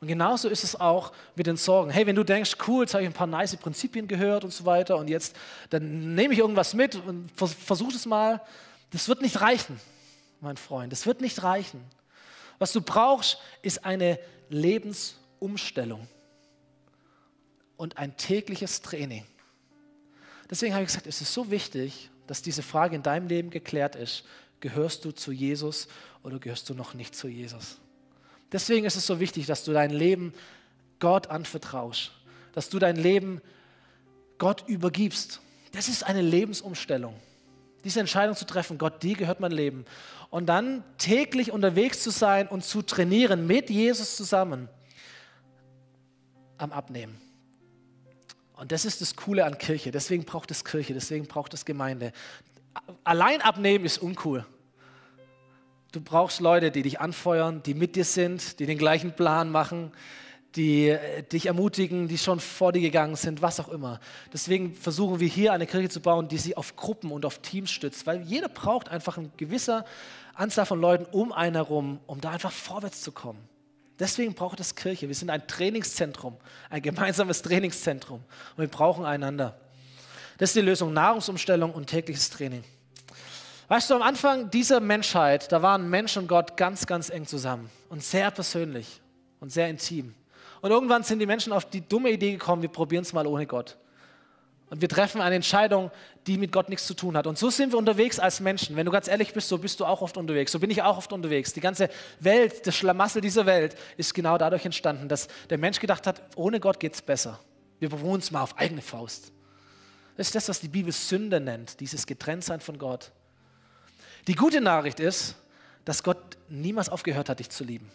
[0.00, 1.90] Und genauso ist es auch mit den Sorgen.
[1.90, 4.64] Hey, wenn du denkst, cool, jetzt habe ich ein paar nice Prinzipien gehört und so
[4.64, 5.36] weiter und jetzt,
[5.68, 8.40] dann nehme ich irgendwas mit und versuche es mal.
[8.90, 9.78] Das wird nicht reichen,
[10.40, 10.90] mein Freund.
[10.90, 11.84] Das wird nicht reichen.
[12.58, 16.06] Was du brauchst, ist eine Lebensumstellung
[17.76, 19.24] und ein tägliches Training.
[20.48, 23.96] Deswegen habe ich gesagt, es ist so wichtig, dass diese Frage in deinem Leben geklärt
[23.96, 24.24] ist.
[24.60, 25.88] Gehörst du zu Jesus
[26.22, 27.78] oder gehörst du noch nicht zu Jesus?
[28.52, 30.32] Deswegen ist es so wichtig, dass du dein Leben
[30.98, 32.12] Gott anvertraust,
[32.52, 33.40] dass du dein Leben
[34.38, 35.40] Gott übergibst.
[35.72, 37.14] Das ist eine Lebensumstellung.
[37.84, 39.84] Diese Entscheidung zu treffen, Gott, die gehört mein Leben.
[40.30, 44.68] Und dann täglich unterwegs zu sein und zu trainieren mit Jesus zusammen
[46.58, 47.20] am Abnehmen.
[48.54, 49.90] Und das ist das Coole an Kirche.
[49.90, 52.12] Deswegen braucht es Kirche, deswegen braucht es Gemeinde.
[53.04, 54.44] Allein abnehmen ist uncool.
[55.92, 59.90] Du brauchst Leute, die dich anfeuern, die mit dir sind, die den gleichen Plan machen,
[60.54, 63.98] die äh, dich ermutigen, die schon vor dir gegangen sind, was auch immer.
[64.32, 67.70] Deswegen versuchen wir hier eine Kirche zu bauen, die sich auf Gruppen und auf Teams
[67.70, 69.84] stützt, weil jeder braucht einfach eine gewisse
[70.34, 73.40] Anzahl von Leuten um einen herum, um da einfach vorwärts zu kommen.
[73.98, 75.08] Deswegen braucht es Kirche.
[75.08, 76.36] Wir sind ein Trainingszentrum,
[76.70, 78.22] ein gemeinsames Trainingszentrum
[78.56, 79.60] und wir brauchen einander.
[80.38, 82.64] Das ist die Lösung, Nahrungsumstellung und tägliches Training.
[83.70, 87.70] Weißt du, am Anfang dieser Menschheit, da waren Mensch und Gott ganz, ganz eng zusammen
[87.88, 89.00] und sehr persönlich
[89.38, 90.12] und sehr intim.
[90.60, 93.46] Und irgendwann sind die Menschen auf die dumme Idee gekommen, wir probieren es mal ohne
[93.46, 93.78] Gott.
[94.70, 95.92] Und wir treffen eine Entscheidung,
[96.26, 97.28] die mit Gott nichts zu tun hat.
[97.28, 98.74] Und so sind wir unterwegs als Menschen.
[98.74, 100.50] Wenn du ganz ehrlich bist, so bist du auch oft unterwegs.
[100.50, 101.52] So bin ich auch oft unterwegs.
[101.52, 106.08] Die ganze Welt, das Schlamassel dieser Welt ist genau dadurch entstanden, dass der Mensch gedacht
[106.08, 107.38] hat, ohne Gott geht es besser.
[107.78, 109.30] Wir probieren es mal auf eigene Faust.
[110.16, 113.12] Das ist das, was die Bibel Sünde nennt, dieses Getrenntsein von Gott.
[114.26, 115.36] Die gute Nachricht ist,
[115.84, 117.90] dass Gott niemals aufgehört hat, dich zu lieben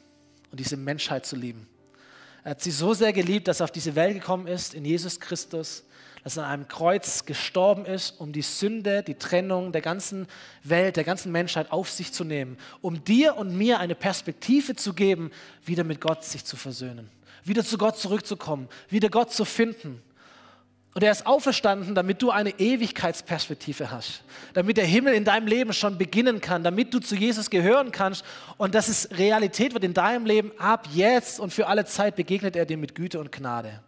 [0.52, 1.68] und diese Menschheit zu lieben.
[2.44, 5.20] Er hat sie so sehr geliebt, dass er auf diese Welt gekommen ist, in Jesus
[5.20, 5.84] Christus,
[6.24, 10.28] dass er an einem Kreuz gestorben ist, um die Sünde, die Trennung der ganzen
[10.64, 14.94] Welt, der ganzen Menschheit auf sich zu nehmen, um dir und mir eine Perspektive zu
[14.94, 15.32] geben,
[15.64, 17.10] wieder mit Gott sich zu versöhnen,
[17.44, 20.02] wieder zu Gott zurückzukommen, wieder Gott zu finden
[20.96, 24.24] und er ist auferstanden, damit du eine Ewigkeitsperspektive hast,
[24.54, 28.24] damit der Himmel in deinem Leben schon beginnen kann, damit du zu Jesus gehören kannst
[28.56, 30.54] und dass es Realität wird in deinem Leben.
[30.58, 33.82] Ab jetzt und für alle Zeit begegnet er dir mit Güte und Gnade.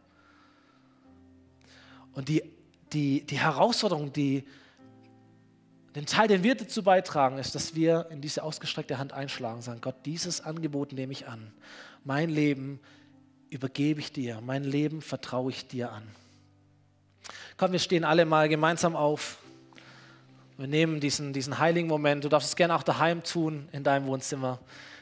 [2.11, 2.43] Und die,
[2.91, 4.43] die, die Herausforderung, die,
[5.95, 9.79] den Teil, den wir dazu beitragen, ist, dass wir in diese ausgestreckte Hand einschlagen, sagen,
[9.79, 11.53] Gott, dieses Angebot nehme ich an.
[12.03, 12.81] Mein Leben
[13.49, 16.03] übergebe ich dir, mein Leben vertraue ich dir an.
[17.59, 19.39] Komm, wir stehen alle mal gemeinsam auf.
[20.59, 22.23] Wir nehmen diesen, diesen heiligen Moment.
[22.23, 24.59] Du darfst es gerne auch daheim tun, in deinem Wohnzimmer.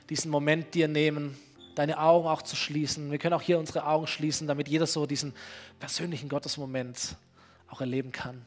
[0.10, 1.38] Diesen Moment dir nehmen,
[1.76, 3.12] deine Augen auch zu schließen.
[3.12, 5.34] Wir können auch hier unsere Augen schließen, damit jeder so diesen
[5.82, 7.18] persönlichen Gottesmoment
[7.68, 8.46] auch erleben kann.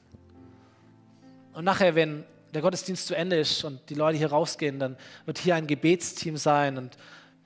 [1.52, 4.96] Und nachher, wenn der Gottesdienst zu Ende ist und die Leute hier rausgehen, dann
[5.26, 6.96] wird hier ein Gebetsteam sein und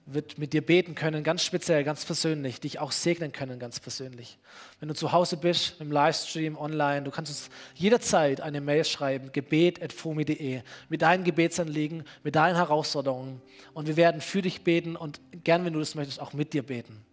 [0.07, 4.38] wird mit dir beten können, ganz speziell, ganz persönlich, dich auch segnen können, ganz persönlich.
[4.80, 9.30] Wenn du zu Hause bist, im Livestream, online, du kannst uns jederzeit eine Mail schreiben,
[9.30, 13.40] gebet.fomi.de, mit deinen Gebetsanliegen, mit deinen Herausforderungen.
[13.74, 16.64] Und wir werden für dich beten und gern, wenn du das möchtest, auch mit dir
[16.64, 17.05] beten.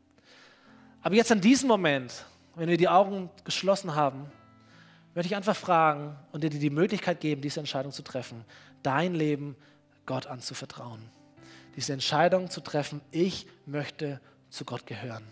[1.01, 2.25] Aber jetzt an diesem Moment,
[2.55, 4.31] wenn wir die Augen geschlossen haben,
[5.13, 8.43] möchte ich einfach fragen und dir die Möglichkeit geben, diese Entscheidung zu treffen,
[8.81, 9.55] dein Leben
[10.05, 11.18] Gott anzuvertrauen
[11.79, 14.19] diese Entscheidung zu treffen, ich möchte
[14.49, 15.23] zu Gott gehören.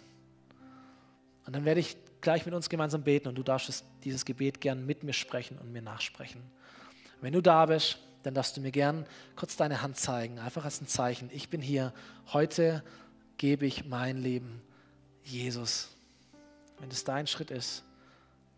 [1.45, 4.85] Und dann werde ich gleich mit uns gemeinsam beten und du darfst dieses Gebet gern
[4.85, 6.41] mit mir sprechen und mir nachsprechen.
[7.19, 10.79] Wenn du da bist, dann darfst du mir gern kurz deine Hand zeigen, einfach als
[10.79, 11.29] ein Zeichen.
[11.33, 11.93] Ich bin hier.
[12.31, 12.81] Heute
[13.35, 14.61] gebe ich mein Leben
[15.25, 15.89] Jesus.
[16.79, 17.83] Wenn es dein Schritt ist,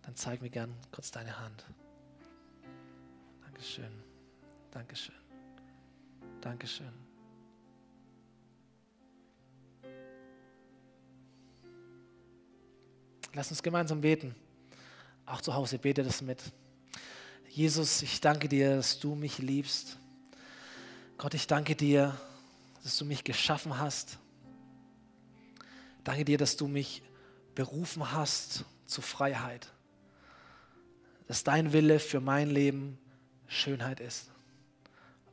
[0.04, 1.66] dann zeig mir gern kurz deine Hand.
[3.46, 4.04] Dankeschön.
[4.70, 5.16] Dankeschön.
[6.40, 7.09] Dankeschön.
[13.34, 14.36] Lass uns gemeinsam beten.
[15.26, 16.42] Auch zu Hause bete das mit.
[17.50, 19.98] Jesus, ich danke dir, dass du mich liebst.
[21.18, 22.20] Gott, ich danke dir,
[22.84, 24.18] dass du mich geschaffen hast.
[26.04, 27.04] Danke dir, dass du mich
[27.54, 29.72] berufen hast zur Freiheit.
[31.28, 32.98] Dass dein Wille für mein Leben
[33.48, 34.32] Schönheit ist,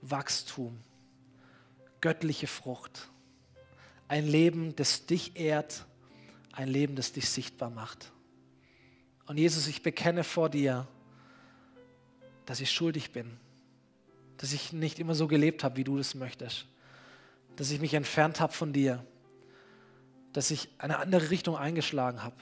[0.02, 0.78] Wachstum,
[2.00, 3.08] göttliche Frucht,
[4.08, 5.86] ein Leben, das dich ehrt,
[6.56, 8.10] ein Leben, das dich sichtbar macht.
[9.26, 10.88] Und Jesus, ich bekenne vor dir,
[12.46, 13.38] dass ich schuldig bin,
[14.38, 16.66] dass ich nicht immer so gelebt habe, wie du das möchtest,
[17.56, 19.04] dass ich mich entfernt habe von dir,
[20.32, 22.36] dass ich eine andere Richtung eingeschlagen habe.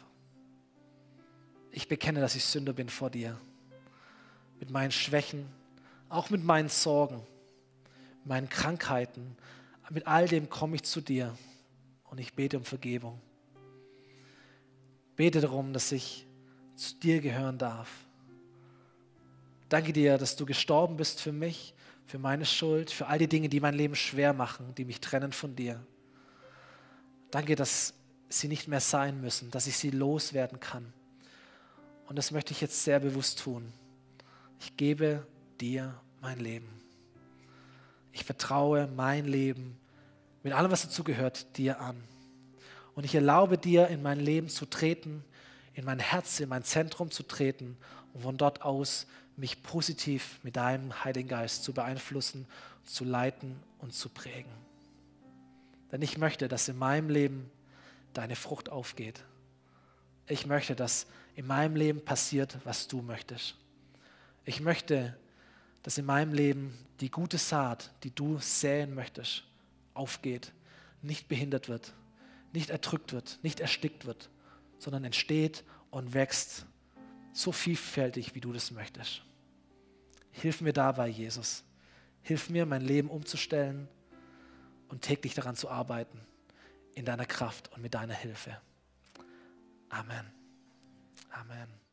[1.73, 3.39] Ich bekenne, dass ich Sünder bin vor dir,
[4.61, 5.47] mit meinen Schwächen,
[6.09, 7.27] auch mit meinen Sorgen,
[8.25, 9.37] meinen Krankheiten,
[9.91, 11.37] mit all dem komme ich zu dir
[12.05, 13.21] und ich bete um Vergebung.
[15.17, 16.27] Bete darum, dass ich
[16.77, 17.89] zu dir gehören darf.
[19.69, 21.75] Danke dir, dass du gestorben bist für mich,
[22.07, 25.33] für meine Schuld, für all die Dinge, die mein Leben schwer machen, die mich trennen
[25.33, 25.85] von dir.
[27.31, 27.95] Danke, dass
[28.29, 30.93] sie nicht mehr sein müssen, dass ich sie loswerden kann.
[32.07, 33.73] Und das möchte ich jetzt sehr bewusst tun.
[34.61, 35.27] Ich gebe
[35.61, 36.69] dir mein Leben.
[38.13, 39.77] Ich vertraue mein Leben
[40.43, 41.97] mit allem, was dazugehört, dir an.
[42.95, 45.25] Und ich erlaube dir, in mein Leben zu treten,
[45.75, 47.77] in mein Herz, in mein Zentrum zu treten
[48.13, 52.47] und von dort aus mich positiv mit deinem Heiligen Geist zu beeinflussen,
[52.85, 54.53] zu leiten und zu prägen.
[55.91, 57.51] Denn ich möchte, dass in meinem Leben
[58.13, 59.25] deine Frucht aufgeht.
[60.29, 63.57] Ich möchte, dass in meinem Leben passiert, was du möchtest.
[64.45, 65.17] Ich möchte,
[65.83, 69.45] dass in meinem Leben die gute Saat, die du säen möchtest,
[69.95, 70.53] aufgeht,
[71.03, 71.93] nicht behindert wird,
[72.55, 74.31] nicht erdrückt wird, nicht erstickt wird,
[74.79, 76.67] sondern entsteht und wächst
[77.33, 79.23] so vielfältig, wie du das möchtest.
[80.31, 81.65] Hilf mir dabei, Jesus.
[82.23, 83.89] Hilf mir, mein Leben umzustellen
[84.89, 86.21] und täglich daran zu arbeiten,
[86.95, 88.61] in deiner Kraft und mit deiner Hilfe.
[89.89, 90.33] Amen.
[91.31, 91.84] Amen.